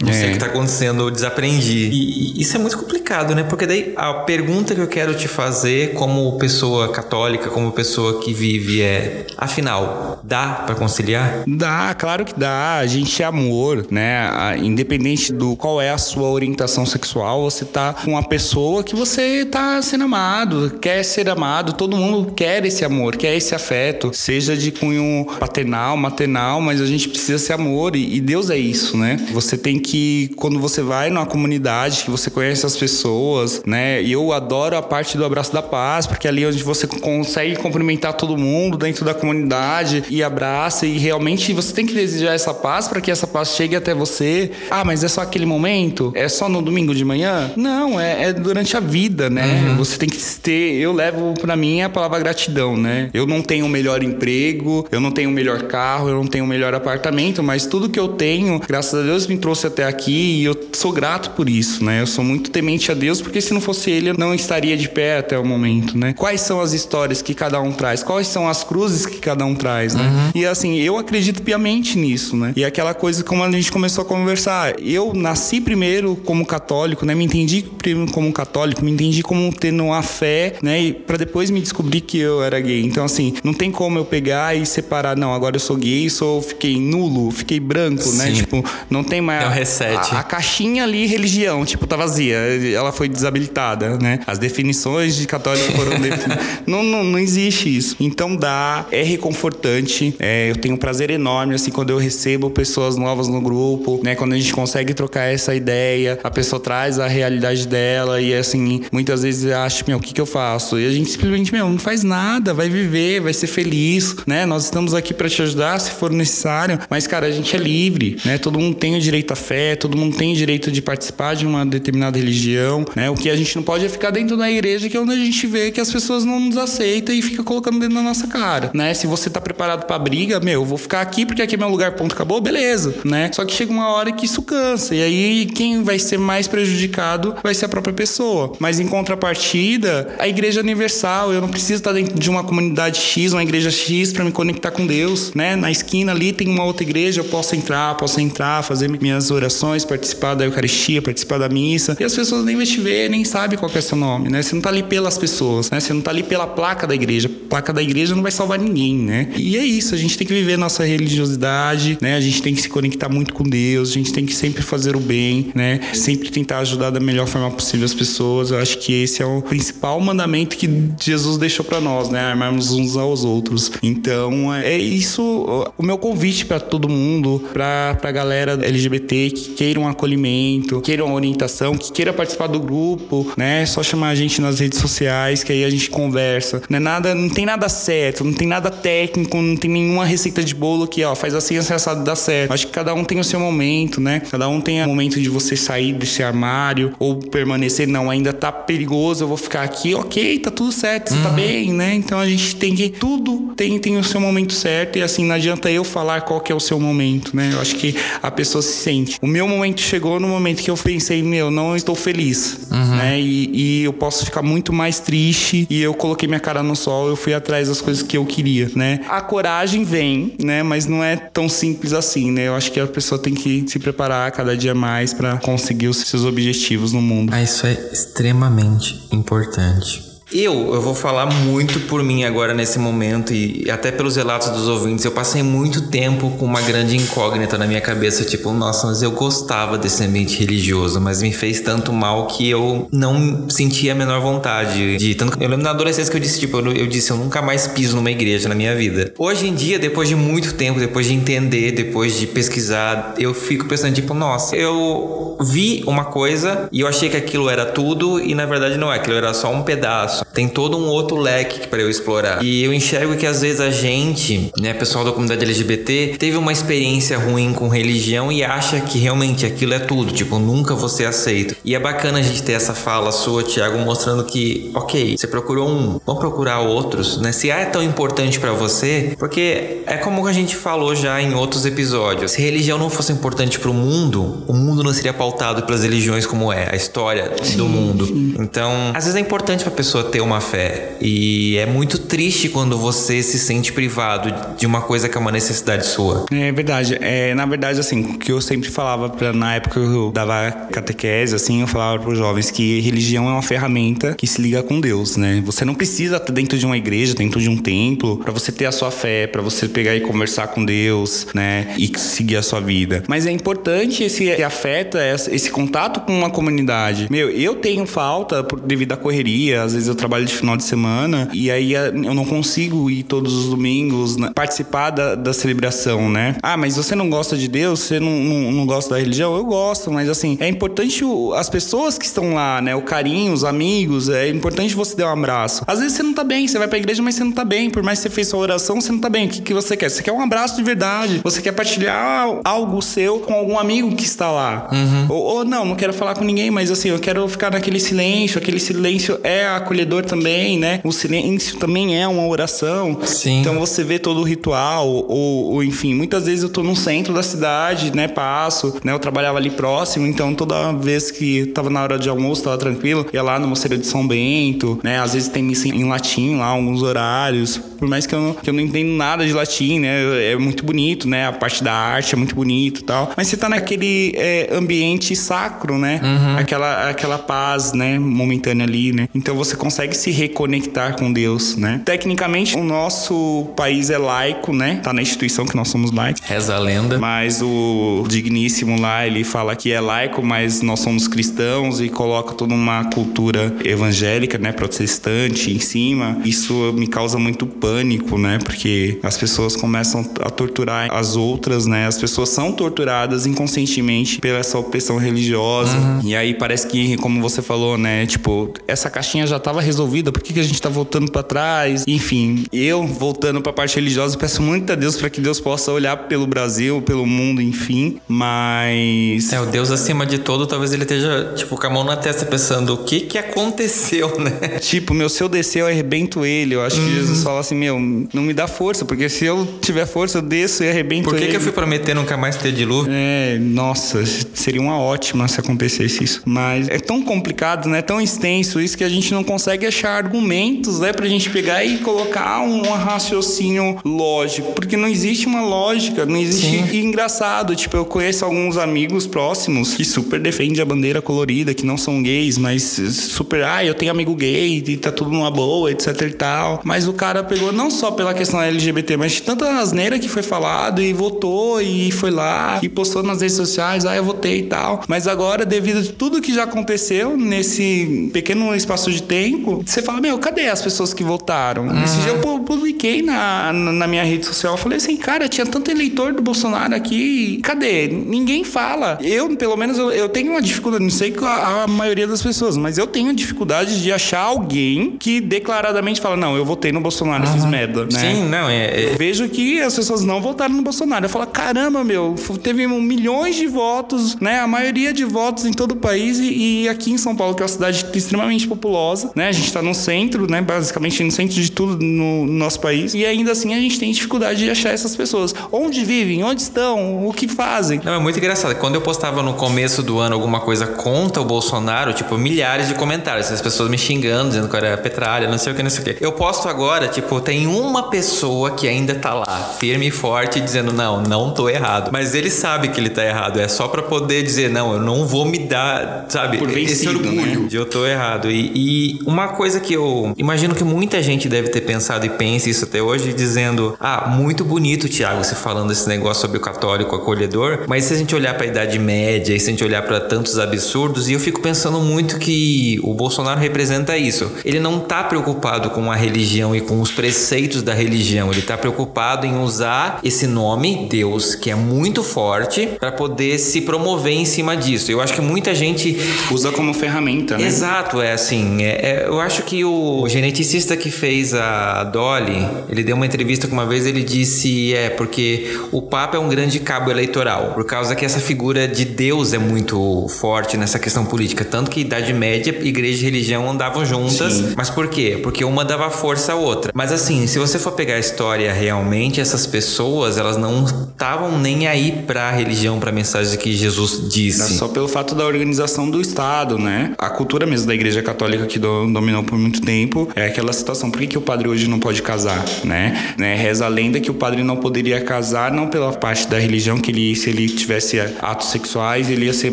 [0.01, 0.13] não é.
[0.13, 1.89] sei o que tá acontecendo, eu desaprendi.
[1.93, 3.43] E, e isso é muito complicado, né?
[3.43, 8.33] Porque daí a pergunta que eu quero te fazer como pessoa católica, como pessoa que
[8.33, 11.43] vive é, afinal, dá para conciliar?
[11.47, 12.79] Dá, claro que dá.
[12.79, 14.57] A gente é amor, né?
[14.59, 19.45] Independente do qual é a sua orientação sexual, você tá com uma pessoa que você
[19.45, 24.57] tá sendo amado, quer ser amado, todo mundo quer esse amor, quer esse afeto, seja
[24.57, 28.97] de cunho paternal, maternal, mas a gente precisa ser amor e, e Deus é isso,
[28.97, 29.19] né?
[29.35, 34.01] Você tem que, quando você vai numa comunidade, que você conhece as pessoas, né?
[34.01, 37.57] E eu adoro a parte do abraço da paz, porque ali é onde você consegue
[37.57, 42.55] cumprimentar todo mundo dentro da comunidade e abraça e realmente você tem que desejar essa
[42.55, 44.51] paz para que essa paz chegue até você.
[44.71, 46.13] Ah, mas é só aquele momento?
[46.15, 47.51] É só no domingo de manhã?
[47.57, 49.71] Não, é, é durante a vida, né?
[49.71, 49.77] Uhum.
[49.77, 50.75] Você tem que ter.
[50.75, 53.11] Eu levo para mim a palavra gratidão, né?
[53.13, 56.45] Eu não tenho o melhor emprego, eu não tenho o melhor carro, eu não tenho
[56.45, 60.41] o melhor apartamento, mas tudo que eu tenho, graças a Deus, me trouxe até aqui
[60.41, 62.01] e eu sou grato por isso, né?
[62.01, 64.89] Eu sou muito temente a Deus, porque se não fosse Ele, eu não estaria de
[64.89, 66.13] pé até o momento, né?
[66.13, 68.03] Quais são as histórias que cada um traz?
[68.03, 70.03] Quais são as cruzes que cada um traz, né?
[70.03, 70.41] Uhum.
[70.41, 72.53] E assim, eu acredito piamente nisso, né?
[72.57, 77.15] E aquela coisa como a gente começou a conversar, eu nasci primeiro como católico, né?
[77.15, 80.83] Me entendi primeiro como católico, me entendi como tendo uma fé, né?
[80.83, 82.85] E para depois me descobrir que eu era gay.
[82.85, 86.43] Então assim, não tem como eu pegar e separar, não, agora eu sou gay, sou
[86.43, 88.27] fiquei nulo, fiquei branco, né?
[88.27, 88.31] Sim.
[88.31, 88.33] né?
[88.33, 90.15] Tipo, não tem mais é um reset.
[90.15, 92.37] A, a caixinha ali religião, tipo, tá vazia,
[92.75, 94.21] ela foi desabilitada, né?
[94.27, 95.93] As definições de católico foram
[96.67, 97.97] não, não, não existe isso.
[98.01, 100.15] Então dá, é reconfortante.
[100.19, 104.15] É, eu tenho um prazer enorme, assim, quando eu recebo pessoas novas no grupo, né?
[104.15, 108.83] Quando a gente consegue trocar essa ideia, a pessoa traz a realidade dela e, assim,
[108.91, 110.79] muitas vezes eu acho, meu, o que, que eu faço?
[110.79, 114.47] E a gente simplesmente, meu, não faz nada, vai viver, vai ser feliz, né?
[114.47, 118.17] Nós estamos aqui para te ajudar se for necessário, mas, cara, a gente é livre,
[118.25, 118.39] né?
[118.39, 121.47] Todo mundo tem o direito à fé, todo mundo tem o direito de participar de
[121.47, 123.11] uma determinada religião, né?
[123.11, 125.17] O que a gente não pode é ficar dentro da igreja, que é onde a
[125.17, 128.71] gente vê que as pessoas não nos aceitam e fica colocando dentro da nossa cara,
[128.75, 128.95] né?
[128.95, 131.69] Se você tá preparado para briga, meu, eu vou ficar aqui porque aqui é meu
[131.69, 133.31] lugar, ponto, acabou, beleza, né?
[133.33, 137.35] Só que chega uma hora que isso cansa e aí quem vai ser mais prejudicado
[137.43, 138.53] vai ser a própria pessoa.
[138.59, 143.33] Mas em contrapartida, a igreja universal, eu não preciso estar dentro de uma comunidade X,
[143.33, 145.57] uma igreja X para me conectar com Deus, né?
[145.57, 149.85] Na esquina ali tem uma outra igreja, eu posso entrar, posso entrar, fazer minhas orações,
[149.85, 151.97] participar da Eucaristia, participar da missa.
[151.99, 154.43] E as pessoas nem vão te ver, nem sabem qual é seu nome, né?
[154.43, 155.81] Você não tá ali pelas pessoas, né?
[155.81, 157.29] Você não tá ali pela placa da igreja.
[157.29, 159.29] A placa da igreja não vai salvar ninguém, né?
[159.37, 162.17] E é isso, a gente tem que viver nossa religiosidade, né?
[162.17, 164.97] A gente tem que se conectar muito com Deus, a gente tem que sempre fazer
[164.97, 165.81] o bem, né?
[165.93, 168.51] Sempre tentar ajudar da melhor forma possível as pessoas.
[168.51, 170.69] Eu acho que esse é o principal mandamento que
[171.01, 172.33] Jesus deixou para nós, né?
[172.33, 173.71] Amarmos uns aos outros.
[173.83, 179.83] Então, é isso o meu convite para todo mundo, para a galera LGBT que queiram
[179.83, 183.63] um acolhimento, queiram orientação, que queira participar do grupo, né?
[183.63, 186.63] É só chamar a gente nas redes sociais, que aí a gente conversa.
[186.69, 190.43] Não é nada, não tem nada certo, não tem nada técnico, não tem nenhuma receita
[190.43, 192.53] de bolo que, ó, faz assim, acessado dá certo.
[192.53, 194.21] Acho que cada um tem o seu momento, né?
[194.31, 198.51] Cada um tem o momento de você sair desse armário ou permanecer, não, ainda tá
[198.51, 201.31] perigoso, eu vou ficar aqui, ok, tá tudo certo, você tá uhum.
[201.31, 201.95] tá bem, né?
[201.95, 205.35] Então a gente tem que, tudo tem, tem o seu momento certo e assim, não
[205.35, 207.51] adianta eu falar qual que é o seu momento, né?
[207.53, 209.19] Eu acho que a pessoa se sente.
[209.23, 212.97] O meu momento chegou no momento que eu pensei, meu, não estou feliz, uhum.
[212.97, 213.21] né?
[213.21, 217.09] E, e eu posso ficar muito mais triste e eu coloquei minha cara no sol,
[217.09, 219.01] eu fui atrás das coisas que eu queria, né?
[219.09, 220.63] A coragem vem, né?
[220.63, 222.49] Mas não é tão simples assim, né?
[222.49, 225.99] Eu acho que a pessoa tem que se preparar cada dia mais para conseguir os
[225.99, 227.33] seus objetivos no mundo.
[227.33, 230.14] Ah, isso é extremamente importante.
[230.35, 234.67] Eu, eu vou falar muito por mim agora nesse momento e até pelos relatos dos
[234.67, 235.05] ouvintes.
[235.05, 239.13] Eu passei muito tempo com uma grande incógnita na minha cabeça, tipo, nossa, mas eu
[239.13, 244.21] gostava desse ambiente religioso, mas me fez tanto mal que eu não sentia a menor
[244.21, 245.41] vontade de tanto.
[245.41, 247.95] Eu lembro na adolescência que eu disse, tipo, eu, eu disse, eu nunca mais piso
[247.95, 249.15] numa igreja na minha vida.
[249.17, 253.67] Hoje em dia, depois de muito tempo, depois de entender, depois de pesquisar, eu fico
[253.67, 258.35] pensando, tipo, nossa, eu vi uma coisa e eu achei que aquilo era tudo e
[258.35, 260.24] na verdade não é, aquilo era só um pedaço.
[260.33, 262.43] Tem todo um outro leque para eu explorar.
[262.43, 266.53] E eu enxergo que às vezes a gente, né, pessoal da comunidade LGBT, teve uma
[266.53, 271.57] experiência ruim com religião e acha que realmente aquilo é tudo, tipo, nunca você aceita.
[271.65, 275.69] E é bacana a gente ter essa fala sua, Tiago, mostrando que, ok, você procurou
[275.69, 277.33] um, vamos procurar outros, né?
[277.33, 281.67] Se é tão importante para você, porque é como a gente falou já em outros
[281.67, 282.33] episódios.
[282.33, 286.27] Se religião não fosse importante para o mundo, o mundo não seria pautado pelas religiões
[286.27, 288.07] como é, a história sim, do mundo.
[288.07, 288.35] Sim.
[288.39, 290.93] Então, às vezes é importante para a pessoa ter uma fé.
[291.01, 295.33] E é muito triste quando você se sente privado de uma coisa que é uma
[295.33, 296.27] necessidade sua.
[296.31, 296.97] É verdade.
[297.01, 300.53] É, na verdade, assim, o que eu sempre falava, pra, na época que eu dava
[300.71, 304.63] catequese, assim, eu falava para os jovens que religião é uma ferramenta que se liga
[304.63, 305.43] com Deus, né?
[305.45, 308.67] Você não precisa estar dentro de uma igreja, dentro de um templo, para você ter
[308.67, 311.75] a sua fé, para você pegar e conversar com Deus, né?
[311.77, 313.03] E seguir a sua vida.
[313.09, 317.09] Mas é importante esse, afeto, esse contato com uma comunidade.
[317.11, 320.65] Meu, eu tenho falta devido à correria, às vezes eu trabalho trabalho de final de
[320.65, 325.33] semana e aí eh, eu não consigo ir todos os domingos né, participar da, da
[325.33, 326.37] celebração, né?
[326.43, 327.81] Ah, mas você não gosta de Deus?
[327.81, 329.37] Você não, não, não gosta da religião?
[329.37, 332.75] Eu gosto, mas assim, é importante o, as pessoas que estão lá, né?
[332.75, 335.65] O carinho, os amigos, é importante você dar um abraço.
[335.67, 337.71] Às vezes você não tá bem, você vai pra igreja, mas você não tá bem.
[337.71, 339.27] Por mais que você fez sua oração, você não tá bem.
[339.27, 339.91] O que, que você quer?
[339.91, 341.21] Você quer um abraço de verdade.
[341.25, 344.69] Você quer partilhar algo seu com algum amigo que está lá.
[344.71, 345.07] Uhum.
[345.09, 348.39] Ou, ou não, não quero falar com ninguém, mas assim, eu quero ficar naquele silêncio.
[348.39, 349.47] Aquele silêncio é
[349.85, 350.81] acolhedor também, né?
[350.83, 352.99] O silêncio também é uma oração.
[353.05, 353.41] Sim.
[353.41, 357.13] Então você vê todo o ritual, ou, ou enfim, muitas vezes eu tô no centro
[357.13, 358.09] da cidade, né?
[358.09, 358.93] Passo, né?
[358.93, 363.07] Eu trabalhava ali próximo, então toda vez que tava na hora de almoço, tava tranquilo,
[363.13, 364.99] ia lá no Mosteiro de São Bento, né?
[364.99, 367.59] Às vezes tem missa em latim lá, alguns horários.
[367.79, 370.33] Por mais que eu não, que eu não entendo nada de latim, né?
[370.33, 371.27] É muito bonito, né?
[371.27, 373.13] A parte da arte é muito bonito e tal.
[373.17, 376.01] Mas você tá naquele é, ambiente sacro, né?
[376.03, 376.39] Uhum.
[376.39, 377.99] Aquela, aquela paz, né?
[377.99, 379.09] Momentânea ali, né?
[379.15, 381.81] Então você consegue consegue se reconectar com Deus, né?
[381.85, 384.81] Tecnicamente, o nosso país é laico, né?
[384.81, 386.23] Tá na instituição que nós somos laicos.
[386.25, 386.97] Reza a lenda.
[386.97, 392.35] Mas o digníssimo lá, ele fala que é laico, mas nós somos cristãos e coloca
[392.35, 394.53] toda uma cultura evangélica, né?
[394.53, 396.19] Protestante em cima.
[396.25, 398.39] Isso me causa muito pânico, né?
[398.45, 401.89] Porque as pessoas começam a torturar as outras, né?
[401.89, 405.77] As pessoas são torturadas inconscientemente pela essa opressão religiosa.
[405.77, 406.01] Uhum.
[406.05, 408.07] E aí parece que, como você falou, né?
[408.07, 411.85] Tipo, essa caixinha já tava resolvida por que, que a gente tá voltando para trás?
[411.87, 415.73] Enfim, eu voltando para a parte religiosa, peço muito a Deus para que Deus possa
[415.73, 420.83] olhar pelo Brasil, pelo mundo, enfim, mas É, o Deus acima de todo, talvez ele
[420.83, 424.59] esteja tipo com a mão na testa pensando o que que aconteceu, né?
[424.61, 426.55] Tipo, meu, se eu descer eu arrebento ele.
[426.55, 426.87] Eu acho uhum.
[426.87, 430.23] que Jesus fala assim, meu, não me dá força, porque se eu tiver força eu
[430.23, 431.05] desço e arrebento ele.
[431.05, 431.31] Por que ele.
[431.31, 432.93] que eu fui prometer nunca mais ter dilúvio?
[432.95, 434.05] É, nossa,
[434.35, 436.23] seria uma ótima se acontecesse isso.
[436.25, 437.83] Mas é tão complicado, né?
[437.83, 441.79] Tão extenso isso que a gente não consegue achar argumentos, né, pra gente pegar e
[441.79, 446.69] colocar um raciocínio lógico, porque não existe uma lógica, não existe Sim.
[446.73, 451.65] e engraçado, tipo, eu conheço alguns amigos próximos que super defendem a bandeira colorida, que
[451.65, 455.71] não são gays, mas super, ah, eu tenho amigo gay e tá tudo numa boa,
[455.71, 456.61] etc e tal.
[456.65, 460.23] Mas o cara pegou não só pela questão LGBT, mas de tanta asneira que foi
[460.23, 464.43] falado e votou e foi lá e postou nas redes sociais, ah, eu votei e
[464.45, 464.83] tal.
[464.89, 470.01] Mas agora, devido a tudo que já aconteceu nesse pequeno espaço de tempo, você fala,
[470.01, 471.67] meu, cadê as pessoas que votaram?
[471.67, 471.85] Uhum.
[471.85, 476.13] Esse dia eu publiquei na, na minha rede social, falei assim, cara, tinha tanto eleitor
[476.13, 477.89] do Bolsonaro aqui, cadê?
[477.89, 478.99] Ninguém fala.
[479.03, 482.57] Eu, pelo menos, eu, eu tenho uma dificuldade, não sei a, a, maioria das pessoas,
[482.57, 487.27] mas eu tenho dificuldade de achar alguém que declaradamente fala, não, eu votei no Bolsonaro,
[487.27, 487.33] uhum.
[487.33, 487.99] fiz merda, né?
[487.99, 488.93] Sim, não, é, é...
[488.93, 491.05] Eu vejo que as pessoas não votaram no Bolsonaro.
[491.05, 494.41] Eu falo, caramba, meu, teve milhões de votos, né?
[494.41, 497.43] A maioria de votos em todo o país e, e aqui em São Paulo, que
[497.43, 499.33] é uma cidade extremamente populosa, né?
[499.35, 500.41] Gente está no centro, né?
[500.41, 502.95] Basicamente no centro de tudo no nosso país.
[502.95, 505.35] E ainda assim a gente tem dificuldade de achar essas pessoas.
[505.51, 506.23] Onde vivem?
[506.23, 507.07] Onde estão?
[507.07, 507.81] O que fazem?
[507.85, 508.55] Não, é muito engraçado.
[508.57, 512.75] Quando eu postava no começo do ano alguma coisa contra o Bolsonaro, tipo, milhares de
[512.75, 513.31] comentários.
[513.31, 515.81] As pessoas me xingando, dizendo que eu era petralha, não sei o que, não sei
[515.81, 516.05] o que.
[516.05, 520.73] Eu posto agora, tipo, tem uma pessoa que ainda tá lá, firme e forte, dizendo,
[520.73, 521.91] não, não tô errado.
[521.93, 523.41] Mas ele sabe que ele tá errado.
[523.41, 526.89] É só para poder dizer, não, eu não vou me dar, sabe, Por vencido, esse
[526.89, 527.49] orgulho né?
[527.49, 528.31] de eu tô errado.
[528.31, 532.49] E, e uma coisa que eu imagino que muita gente deve ter pensado e pensa
[532.49, 536.95] isso até hoje, dizendo, ah, muito bonito, Tiago, você falando esse negócio sobre o católico
[536.95, 539.83] acolhedor, mas se a gente olhar para a Idade Média e se a gente olhar
[539.83, 544.31] para tantos absurdos, e eu fico pensando muito que o Bolsonaro representa isso.
[544.45, 548.57] Ele não tá preocupado com a religião e com os preceitos da religião, ele tá
[548.57, 554.25] preocupado em usar esse nome, Deus, que é muito forte, para poder se promover em
[554.25, 554.91] cima disso.
[554.91, 555.97] Eu acho que muita gente
[556.31, 557.47] usa como ferramenta, né?
[557.47, 558.63] Exato, é assim.
[558.63, 563.47] É, é, eu acho que o geneticista que fez a Dolly, ele deu uma entrevista
[563.47, 567.65] que uma vez ele disse é porque o Papa é um grande cabo eleitoral, por
[567.65, 572.13] causa que essa figura de Deus é muito forte nessa questão política, tanto que Idade
[572.13, 574.35] Média, igreja e religião andavam juntas.
[574.35, 574.55] Sim.
[574.57, 575.19] Mas por quê?
[575.23, 576.73] Porque uma dava força à outra.
[576.75, 581.67] Mas assim, se você for pegar a história realmente, essas pessoas, elas não estavam nem
[581.67, 584.43] aí para a religião, para a mensagem que Jesus disse.
[584.43, 586.93] É só pelo fato da organização do Estado, né?
[586.99, 588.59] A cultura mesmo da Igreja Católica que
[588.95, 590.91] dominou por muito tempo é aquela situação.
[590.91, 593.15] Por que, que o padre hoje não pode casar, né?
[593.19, 593.35] né?
[593.35, 596.91] Reza a lenda que o padre não poderia casar não pela parte da religião que
[596.91, 599.53] ele se ele tivesse atos sexuais ele ia ser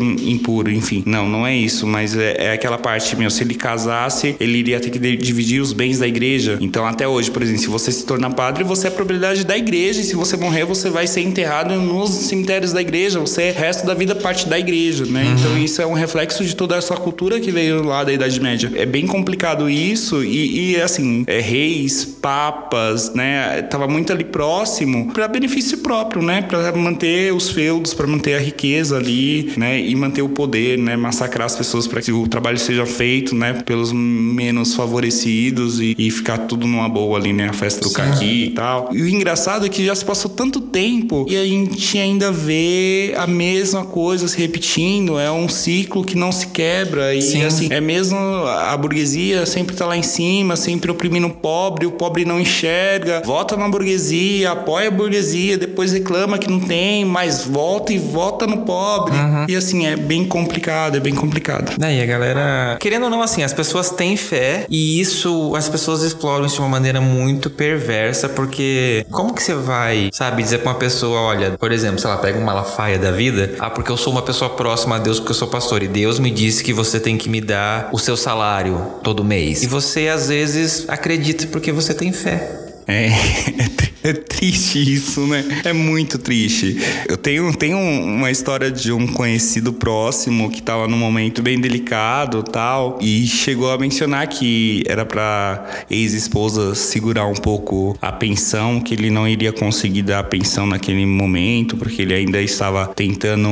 [0.00, 1.02] impuro, enfim.
[1.04, 3.30] Não, não é isso, mas é, é aquela parte meu.
[3.30, 6.58] Se ele casasse, ele iria ter que dividir os bens da igreja.
[6.60, 10.00] Então até hoje, por exemplo, se você se tornar padre, você é propriedade da igreja
[10.00, 13.18] e se você morrer, você vai ser enterrado nos cemitérios da igreja.
[13.20, 15.24] Você é resto da vida parte da igreja, né?
[15.24, 15.32] Uhum.
[15.32, 18.70] Então isso é um reflexo de toda essa cultura que veio lá da Idade Média.
[18.76, 19.31] É bem complicado
[19.70, 23.62] isso e, e assim, é, reis, papas, né?
[23.62, 26.42] Tava muito ali próximo para benefício próprio, né?
[26.42, 29.80] Para manter os feudos, para manter a riqueza ali, né?
[29.80, 30.96] E manter o poder, né?
[30.96, 33.62] Massacrar as pessoas para que o trabalho seja feito, né?
[33.64, 37.48] Pelos menos favorecidos e, e ficar tudo numa boa ali, né?
[37.48, 37.94] A festa do Sim.
[37.94, 38.90] caqui e tal.
[38.92, 43.14] E o engraçado é que já se passou tanto tempo e a gente ainda vê
[43.16, 45.18] a mesma coisa se repetindo.
[45.18, 47.44] É um ciclo que não se quebra e Sim.
[47.44, 51.92] assim é mesmo a burguesia sempre tá lá em cima, sempre oprimindo o pobre, o
[51.92, 57.44] pobre não enxerga, vota na burguesia, apoia a burguesia, depois reclama que não tem, mas
[57.44, 59.14] volta e vota no pobre.
[59.16, 59.46] Uhum.
[59.48, 61.74] E assim, é bem complicado, é bem complicado.
[61.78, 66.02] Daí a galera, querendo ou não, assim, as pessoas têm fé e isso as pessoas
[66.02, 70.72] exploram isso de uma maneira muito perversa, porque como que você vai, sabe, dizer pra
[70.72, 73.96] uma pessoa, olha, por exemplo, se ela pega uma malafaia da vida, ah, porque eu
[73.96, 76.72] sou uma pessoa próxima a Deus, porque eu sou pastor, e Deus me disse que
[76.72, 79.62] você tem que me dar o seu salário todo mês.
[79.62, 82.50] E você às vezes acredita porque você tem fé.
[82.86, 83.08] É,
[84.02, 85.44] é triste isso, né?
[85.64, 86.76] É muito triste.
[87.08, 92.42] Eu tenho, tenho uma história de um conhecido próximo que tava num momento bem delicado
[92.42, 98.94] tal, e chegou a mencionar que era pra ex-esposa segurar um pouco a pensão, que
[98.94, 103.48] ele não iria conseguir dar a pensão naquele momento, porque ele ainda estava tentando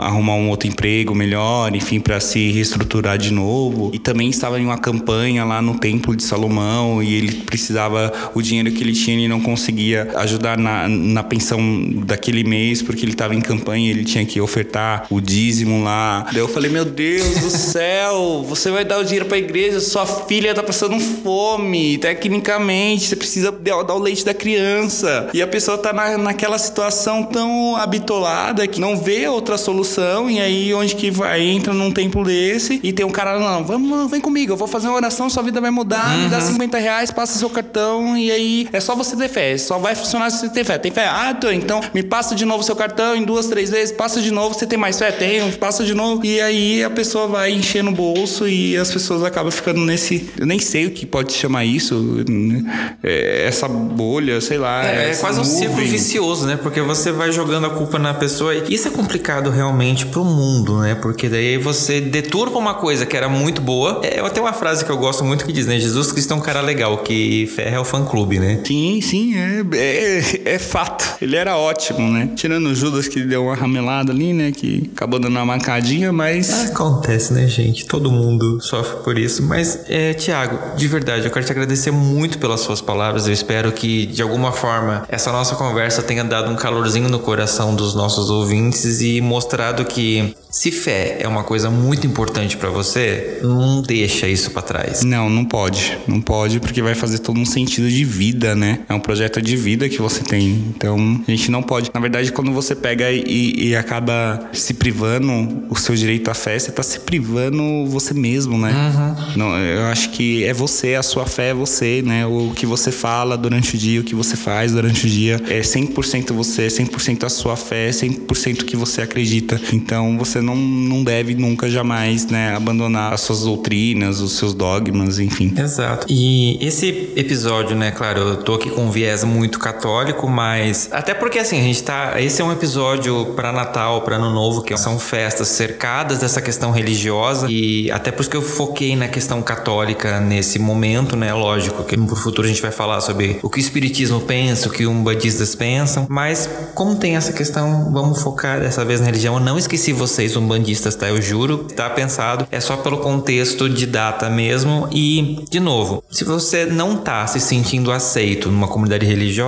[0.00, 3.90] arrumar um outro emprego melhor, enfim, para se reestruturar de novo.
[3.92, 8.42] E também estava em uma campanha lá no Templo de Salomão e ele precisava o
[8.42, 11.60] dinheiro que ele tinha ele não conseguia ajudar na, na pensão
[12.04, 16.26] daquele mês porque ele estava em campanha ele tinha que ofertar o dízimo lá.
[16.32, 19.80] Daí eu falei, meu Deus do céu, você vai dar o dinheiro para a igreja,
[19.80, 25.28] sua filha tá passando fome, tecnicamente, você precisa dar o leite da criança.
[25.32, 30.40] E a pessoa tá na, naquela situação tão habitolada que não vê outra solução e
[30.40, 34.20] aí onde que vai, entra num templo desse e tem um cara, não, vamos, vem
[34.20, 36.24] comigo, eu vou fazer uma oração, sua vida vai mudar, uhum.
[36.24, 39.56] me dá 50 reais, passa seu cartão e aí é só você ter fé.
[39.56, 40.78] Só vai funcionar se você ter fé.
[40.78, 41.06] Tem fé?
[41.06, 44.30] Ah, tô, então me passa de novo seu cartão em duas, três vezes, passa de
[44.30, 45.12] novo, você tem mais fé?
[45.12, 46.24] Tem, passa de novo.
[46.24, 50.30] E aí a pessoa vai enchendo o bolso e as pessoas acabam ficando nesse.
[50.38, 51.94] Eu nem sei o que pode chamar isso.
[52.26, 52.96] Né?
[53.02, 54.86] É, essa bolha, sei lá.
[54.86, 55.52] É, é quase nuvem.
[55.52, 56.58] um ciclo vicioso, né?
[56.60, 58.54] Porque você vai jogando a culpa na pessoa.
[58.54, 60.94] E isso é complicado realmente pro mundo, né?
[60.94, 64.00] Porque daí você deturpa uma coisa que era muito boa.
[64.02, 65.78] É, eu tenho uma frase que eu gosto muito que diz, né?
[65.78, 68.60] Jesus Cristo é um cara legal, que fé é o fã clube, né?
[68.64, 71.16] Sim, sim, é, é, é, fato.
[71.20, 72.30] Ele era ótimo, né?
[72.34, 74.52] Tirando o Judas que deu uma ramelada ali, né?
[74.52, 76.70] Que acabou dando uma mancadinha, mas.
[76.70, 77.86] Acontece, né, gente?
[77.86, 79.42] Todo mundo sofre por isso.
[79.42, 83.26] Mas, é, Tiago, de verdade, eu quero te agradecer muito pelas suas palavras.
[83.26, 87.74] Eu espero que, de alguma forma, essa nossa conversa tenha dado um calorzinho no coração
[87.74, 93.40] dos nossos ouvintes e mostrado que se fé é uma coisa muito importante para você,
[93.42, 95.02] não deixa isso para trás.
[95.02, 95.98] Não, não pode.
[96.06, 98.78] Não pode porque vai fazer todo um sentido de vida, né?
[98.88, 100.62] É um projeto de vida que você tem.
[100.76, 101.90] Então, a gente não pode.
[101.92, 106.58] Na verdade, quando você pega e, e acaba se privando o seu direito à fé,
[106.58, 108.72] você tá se privando você mesmo, né?
[108.72, 109.36] Uhum.
[109.36, 112.26] Não, eu acho que é você, a sua fé é você, né?
[112.26, 115.60] O que você fala durante o dia, o que você faz durante o dia é
[115.60, 119.60] 100% você, 100% a sua fé, 100% o que você acredita.
[119.72, 125.18] Então, você não, não deve nunca, jamais, né, abandonar as suas doutrinas, os seus dogmas,
[125.18, 125.52] enfim.
[125.56, 126.06] Exato.
[126.08, 131.14] E esse episódio, né, claro, eu tô aqui com um viés muito católico, mas até
[131.14, 134.76] porque assim, a gente tá, esse é um episódio para Natal, para Ano Novo, que
[134.76, 139.42] são festas cercadas dessa questão religiosa e até por isso que eu foquei na questão
[139.42, 143.58] católica nesse momento, né, lógico, que pro futuro a gente vai falar sobre o que
[143.58, 148.84] o espiritismo pensa, o que umbandistas pensam, mas como tem essa questão, vamos focar dessa
[148.84, 149.34] vez na religião.
[149.34, 151.08] Eu não esqueci vocês umbandistas, tá?
[151.08, 156.24] Eu juro, tá pensado, é só pelo contexto de data mesmo e de novo, se
[156.24, 159.43] você não tá se sentindo aceito numa comunidade religiosa,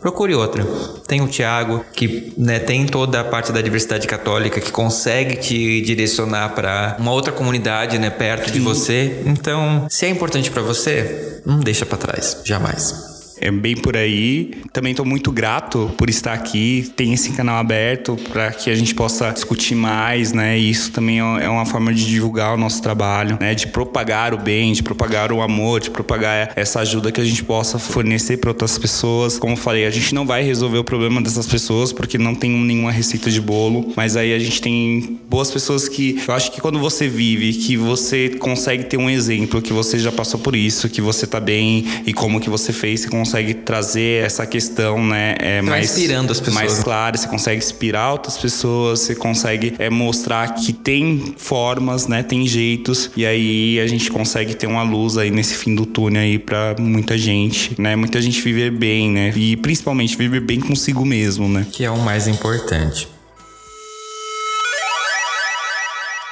[0.00, 0.64] procure outra.
[1.06, 5.80] Tem o Tiago, que né, tem toda a parte da diversidade católica, que consegue te
[5.82, 9.22] direcionar para uma outra comunidade, né, perto de você.
[9.26, 13.15] Então, se é importante para você, não deixa para trás, jamais.
[13.40, 14.52] É bem por aí.
[14.72, 16.90] Também estou muito grato por estar aqui.
[16.96, 20.58] Tem esse canal aberto para que a gente possa discutir mais, né?
[20.58, 23.54] E isso também é, é uma forma de divulgar o nosso trabalho, né?
[23.54, 27.44] De propagar o bem, de propagar o amor, de propagar essa ajuda que a gente
[27.44, 29.38] possa fornecer para outras pessoas.
[29.38, 32.90] Como falei, a gente não vai resolver o problema dessas pessoas porque não tem nenhuma
[32.90, 36.78] receita de bolo, mas aí a gente tem boas pessoas que eu acho que quando
[36.78, 41.00] você vive, que você consegue ter um exemplo, que você já passou por isso, que
[41.00, 43.25] você tá bem e como que você fez, você consegue
[43.64, 46.54] trazer essa questão, né, é, mais inspirando as pessoas.
[46.54, 52.22] mais clara, você consegue inspirar outras pessoas, você consegue é, mostrar que tem formas, né,
[52.22, 56.22] tem jeitos e aí a gente consegue ter uma luz aí nesse fim do túnel
[56.22, 61.04] aí para muita gente, né, muita gente viver bem, né, e principalmente viver bem consigo
[61.04, 63.08] mesmo, né, que é o mais importante.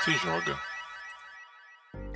[0.04, 0.73] Se joga.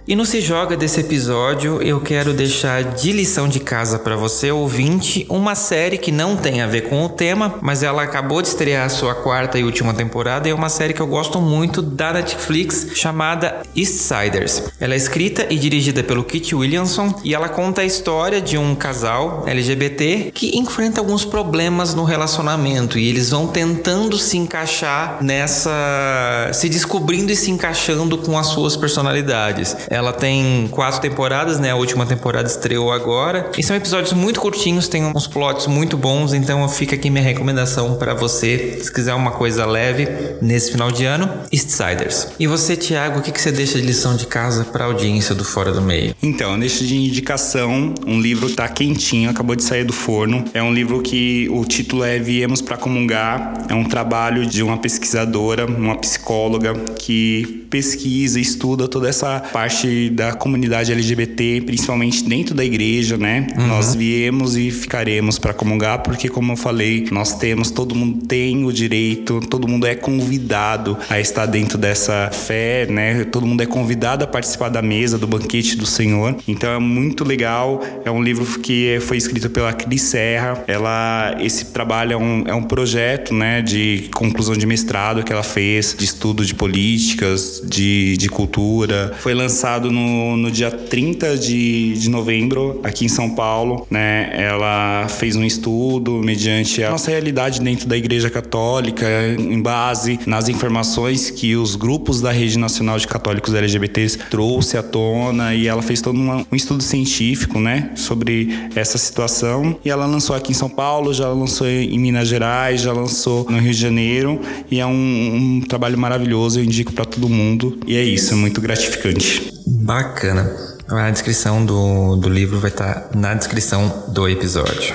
[0.09, 4.51] E no Se Joga desse episódio, eu quero deixar de lição de casa para você,
[4.51, 8.49] ouvinte, uma série que não tem a ver com o tema, mas ela acabou de
[8.49, 11.83] estrear a sua quarta e última temporada e é uma série que eu gosto muito
[11.83, 14.63] da Netflix chamada Eastsiders.
[14.81, 18.75] Ela é escrita e dirigida pelo Kit Williamson e ela conta a história de um
[18.75, 26.51] casal LGBT que enfrenta alguns problemas no relacionamento e eles vão tentando se encaixar nessa.
[26.55, 29.77] se descobrindo e se encaixando com as suas personalidades.
[29.99, 31.72] Ela tem quatro temporadas, né?
[31.72, 33.51] A última temporada estreou agora.
[33.59, 37.96] E são episódios muito curtinhos, tem uns plots muito bons, então fica aqui minha recomendação
[37.96, 40.07] para você, se quiser uma coisa leve
[40.40, 42.28] nesse final de ano, Eastsiders.
[42.38, 45.44] E você, Thiago, o que, que você deixa de lição de casa para audiência do
[45.44, 46.14] Fora do Meio?
[46.22, 50.44] Então, eu deixo de indicação um livro que tá quentinho, acabou de sair do forno.
[50.55, 53.66] É um livro que o título é Viemos para Comungar.
[53.68, 60.11] É um trabalho de uma pesquisadora, uma psicóloga que pesquisa, estuda toda essa parte parte
[60.11, 63.47] da comunidade LGBT, principalmente dentro da igreja, né?
[63.57, 63.66] Uhum.
[63.68, 68.64] Nós viemos e ficaremos para comungar, porque, como eu falei, nós temos, todo mundo tem
[68.64, 73.24] o direito, todo mundo é convidado a estar dentro dessa fé, né?
[73.24, 76.37] Todo mundo é convidado a participar da mesa, do banquete do Senhor.
[76.49, 77.81] Então é muito legal.
[78.05, 80.64] É um livro que foi escrito pela Cris Serra.
[80.66, 83.62] Ela, esse trabalho é um, é um projeto, né?
[83.62, 89.14] De conclusão de mestrado que ela fez, de estudo de políticas, de, de cultura.
[89.18, 93.87] Foi lançado lançado no, no dia 30 de, de novembro, aqui em São Paulo.
[93.91, 94.31] Né?
[94.33, 99.07] Ela fez um estudo mediante a nossa realidade dentro da Igreja Católica,
[99.39, 104.83] em base nas informações que os grupos da Rede Nacional de Católicos LGBTs trouxe à
[104.83, 110.35] tona e ela fez todo um estudo científico, né, sobre essa situação e ela lançou
[110.35, 114.41] aqui em São Paulo, já lançou em Minas Gerais, já lançou no Rio de Janeiro
[114.71, 118.37] e é um, um trabalho maravilhoso, eu indico para todo mundo e é isso, é
[118.37, 119.58] muito gratificante.
[119.89, 120.45] Bacana.
[120.86, 124.95] A descrição do, do livro vai estar tá na descrição do episódio.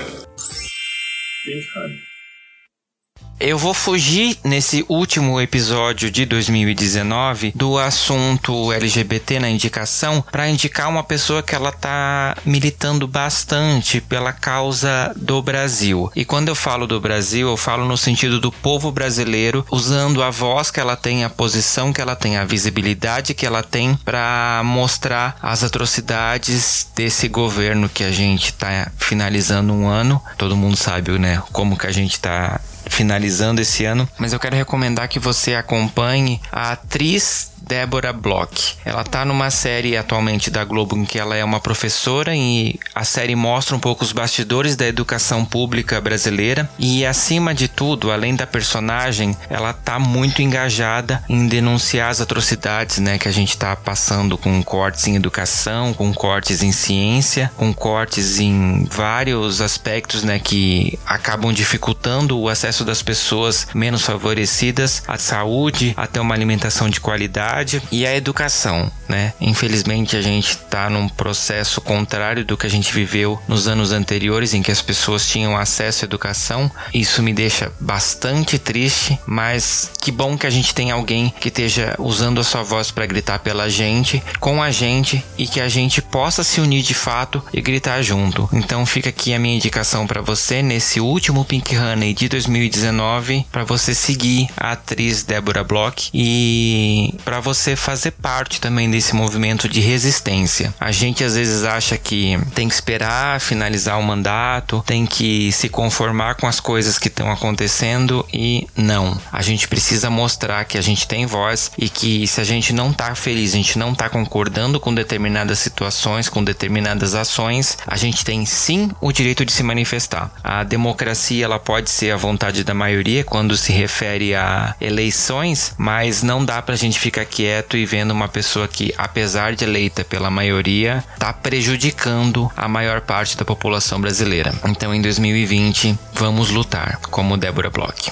[3.39, 10.89] Eu vou fugir nesse último episódio de 2019 do assunto LGBT na indicação para indicar
[10.89, 16.09] uma pessoa que ela tá militando bastante pela causa do Brasil.
[16.15, 20.29] E quando eu falo do Brasil, eu falo no sentido do povo brasileiro, usando a
[20.29, 24.61] voz que ela tem, a posição que ela tem, a visibilidade que ela tem para
[24.63, 30.21] mostrar as atrocidades desse governo que a gente está finalizando um ano.
[30.37, 34.55] Todo mundo sabe, né, como que a gente está finalizando esse ano, mas eu quero
[34.55, 38.75] recomendar que você acompanhe a atriz Débora Bloch.
[38.83, 43.05] Ela tá numa série atualmente da Globo em que ela é uma professora e a
[43.05, 48.35] série mostra um pouco os bastidores da educação pública brasileira e acima de tudo, além
[48.35, 53.75] da personagem, ela tá muito engajada em denunciar as atrocidades, né, que a gente tá
[53.75, 60.37] passando com cortes em educação, com cortes em ciência, com cortes em vários aspectos, né,
[60.37, 66.99] que acabam dificultando o acesso das pessoas menos favorecidas à saúde, até uma alimentação de
[66.99, 67.53] qualidade
[67.91, 69.33] e a educação, né?
[69.39, 74.53] Infelizmente a gente está num processo contrário do que a gente viveu nos anos anteriores,
[74.53, 76.71] em que as pessoas tinham acesso à educação.
[76.93, 81.95] Isso me deixa bastante triste, mas que bom que a gente tem alguém que esteja
[81.99, 86.01] usando a sua voz para gritar pela gente, com a gente e que a gente
[86.01, 88.49] possa se unir de fato e gritar junto.
[88.53, 93.63] Então fica aqui a minha indicação para você nesse último Pink Honey de 2019 para
[93.63, 99.81] você seguir a atriz Débora Bloch e para você fazer parte também desse movimento de
[99.81, 100.73] resistência.
[100.79, 105.69] A gente às vezes acha que tem que esperar finalizar o mandato, tem que se
[105.69, 109.19] conformar com as coisas que estão acontecendo e não.
[109.31, 112.93] A gente precisa mostrar que a gente tem voz e que se a gente não
[112.93, 118.23] tá feliz, a gente não tá concordando com determinadas situações, com determinadas ações, a gente
[118.23, 120.31] tem sim o direito de se manifestar.
[120.43, 126.23] A democracia ela pode ser a vontade da maioria quando se refere a eleições, mas
[126.23, 130.29] não dá pra gente ficar quieto e vendo uma pessoa que, apesar de eleita pela
[130.29, 134.53] maioria, está prejudicando a maior parte da população brasileira.
[134.65, 138.11] Então, em 2020, vamos lutar, como Débora Bloch.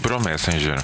[0.00, 0.82] Pro Messenger.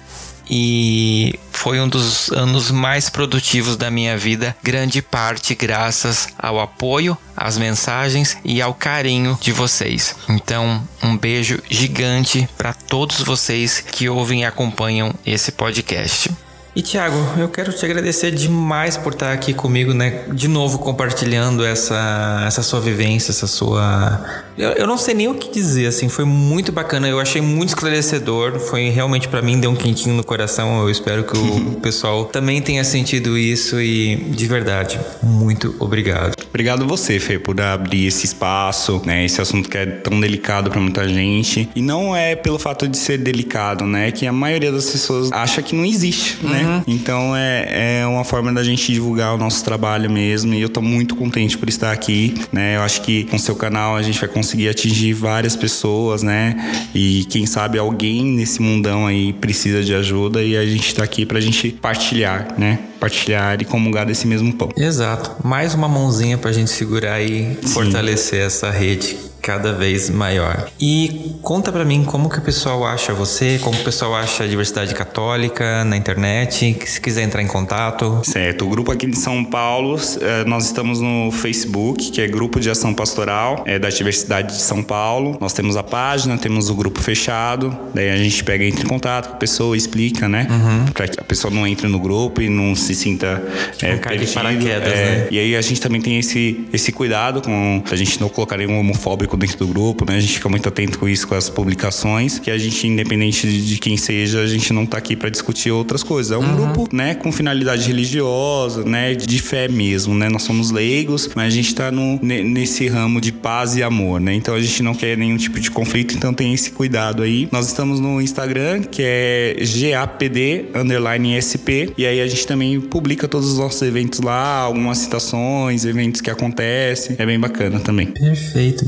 [0.48, 7.16] e foi um dos anos mais produtivos da minha vida, grande parte graças ao apoio,
[7.36, 10.14] às mensagens e ao carinho de vocês.
[10.28, 16.30] Então, um beijo gigante para todos vocês que ouvem e acompanham esse podcast.
[16.76, 20.24] E Thiago, eu quero te agradecer demais por estar aqui comigo, né?
[20.32, 24.42] De novo compartilhando essa, essa sua vivência, essa sua.
[24.58, 27.06] Eu, eu não sei nem o que dizer, assim, foi muito bacana.
[27.06, 28.58] Eu achei muito esclarecedor.
[28.58, 30.82] Foi realmente para mim deu um quentinho no coração.
[30.82, 36.34] Eu espero que o pessoal também tenha sentido isso e de verdade, muito obrigado.
[36.48, 39.24] Obrigado você, Fê, por abrir esse espaço, né?
[39.24, 41.68] Esse assunto que é tão delicado para muita gente.
[41.74, 44.10] E não é pelo fato de ser delicado, né?
[44.10, 46.63] Que a maioria das pessoas acha que não existe, né?
[46.64, 46.82] Uhum.
[46.86, 50.54] Então é, é uma forma da gente divulgar o nosso trabalho mesmo.
[50.54, 52.76] E eu tô muito contente por estar aqui, né?
[52.76, 56.54] Eu acho que com seu canal a gente vai conseguir atingir várias pessoas, né?
[56.94, 61.26] E quem sabe alguém nesse mundão aí precisa de ajuda e a gente tá aqui
[61.26, 62.78] pra gente partilhar, né?
[62.98, 64.70] Partilhar e comungar desse mesmo pão.
[64.76, 65.46] Exato.
[65.46, 67.68] Mais uma mãozinha pra gente segurar e Sim.
[67.68, 70.70] fortalecer essa rede cada vez maior.
[70.80, 74.46] E conta para mim como que o pessoal acha você, como o pessoal acha a
[74.46, 78.22] diversidade católica na internet, se quiser entrar em contato.
[78.24, 82.58] Certo, o grupo aqui de São Paulo, eh, nós estamos no Facebook, que é Grupo
[82.58, 85.36] de Ação Pastoral é, da Diversidade de São Paulo.
[85.38, 89.28] Nós temos a página, temos o grupo fechado, daí a gente pega entra em contato
[89.28, 90.46] com a pessoa, explica, né?
[90.48, 90.86] Uhum.
[90.86, 93.42] Pra que a pessoa não entre no grupo e não se sinta
[93.82, 95.28] é, um de paraquedas, é, né?
[95.30, 98.80] E aí a gente também tem esse, esse cuidado com a gente não colocar nenhum
[98.80, 100.16] homofóbico dentro do grupo, né?
[100.16, 103.78] A gente fica muito atento com isso, com as publicações, que a gente, independente de
[103.78, 106.32] quem seja, a gente não tá aqui para discutir outras coisas.
[106.32, 106.72] É um uhum.
[106.72, 110.28] grupo, né, com finalidade religiosa, né, de fé mesmo, né?
[110.28, 114.34] Nós somos leigos, mas a gente tá no, nesse ramo de paz e amor, né?
[114.34, 117.48] Então a gente não quer nenhum tipo de conflito, então tem esse cuidado aí.
[117.50, 123.28] Nós estamos no Instagram, que é GAPD underline SP, e aí a gente também publica
[123.28, 127.16] todos os nossos eventos lá, algumas citações, eventos que acontecem.
[127.18, 128.06] É bem bacana também.
[128.06, 128.84] Perfeito.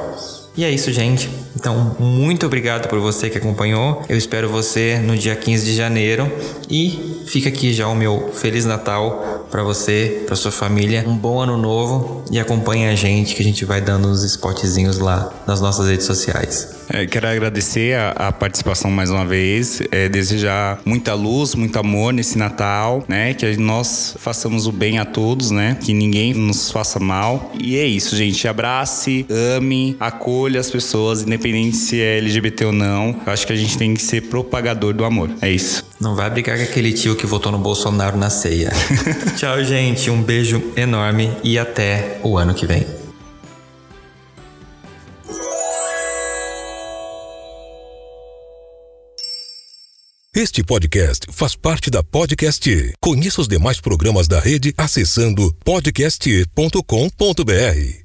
[0.55, 1.31] E é isso, gente.
[1.57, 4.03] Então, muito obrigado por você que acompanhou.
[4.07, 6.31] Eu espero você no dia 15 de janeiro
[6.69, 11.07] e fica aqui já o meu feliz Natal para você, para sua família.
[11.09, 14.99] Um bom ano novo e acompanhe a gente que a gente vai dando uns spotzinhos
[14.99, 16.82] lá nas nossas redes sociais.
[16.93, 22.13] É, quero agradecer a, a, participação mais uma vez, é, desejar muita luz, muito amor
[22.13, 23.33] nesse Natal, né?
[23.33, 25.79] Que nós façamos o bem a todos, né?
[25.81, 27.51] Que ninguém nos faça mal.
[27.59, 28.47] E é isso, gente.
[28.47, 33.17] Abrace, ame, acolha as pessoas, independente se é LGBT ou não.
[33.27, 35.31] Eu acho que a gente tem que ser propagador do amor.
[35.41, 35.87] É isso.
[35.99, 38.71] Não vai brigar com aquele tio que votou no Bolsonaro na ceia.
[39.37, 40.11] Tchau, gente.
[40.11, 43.02] Um beijo enorme e até o ano que vem.
[50.35, 52.95] Este podcast faz parte da Podcast.
[53.03, 58.02] Conheça os demais programas da rede acessando podcast.com.br.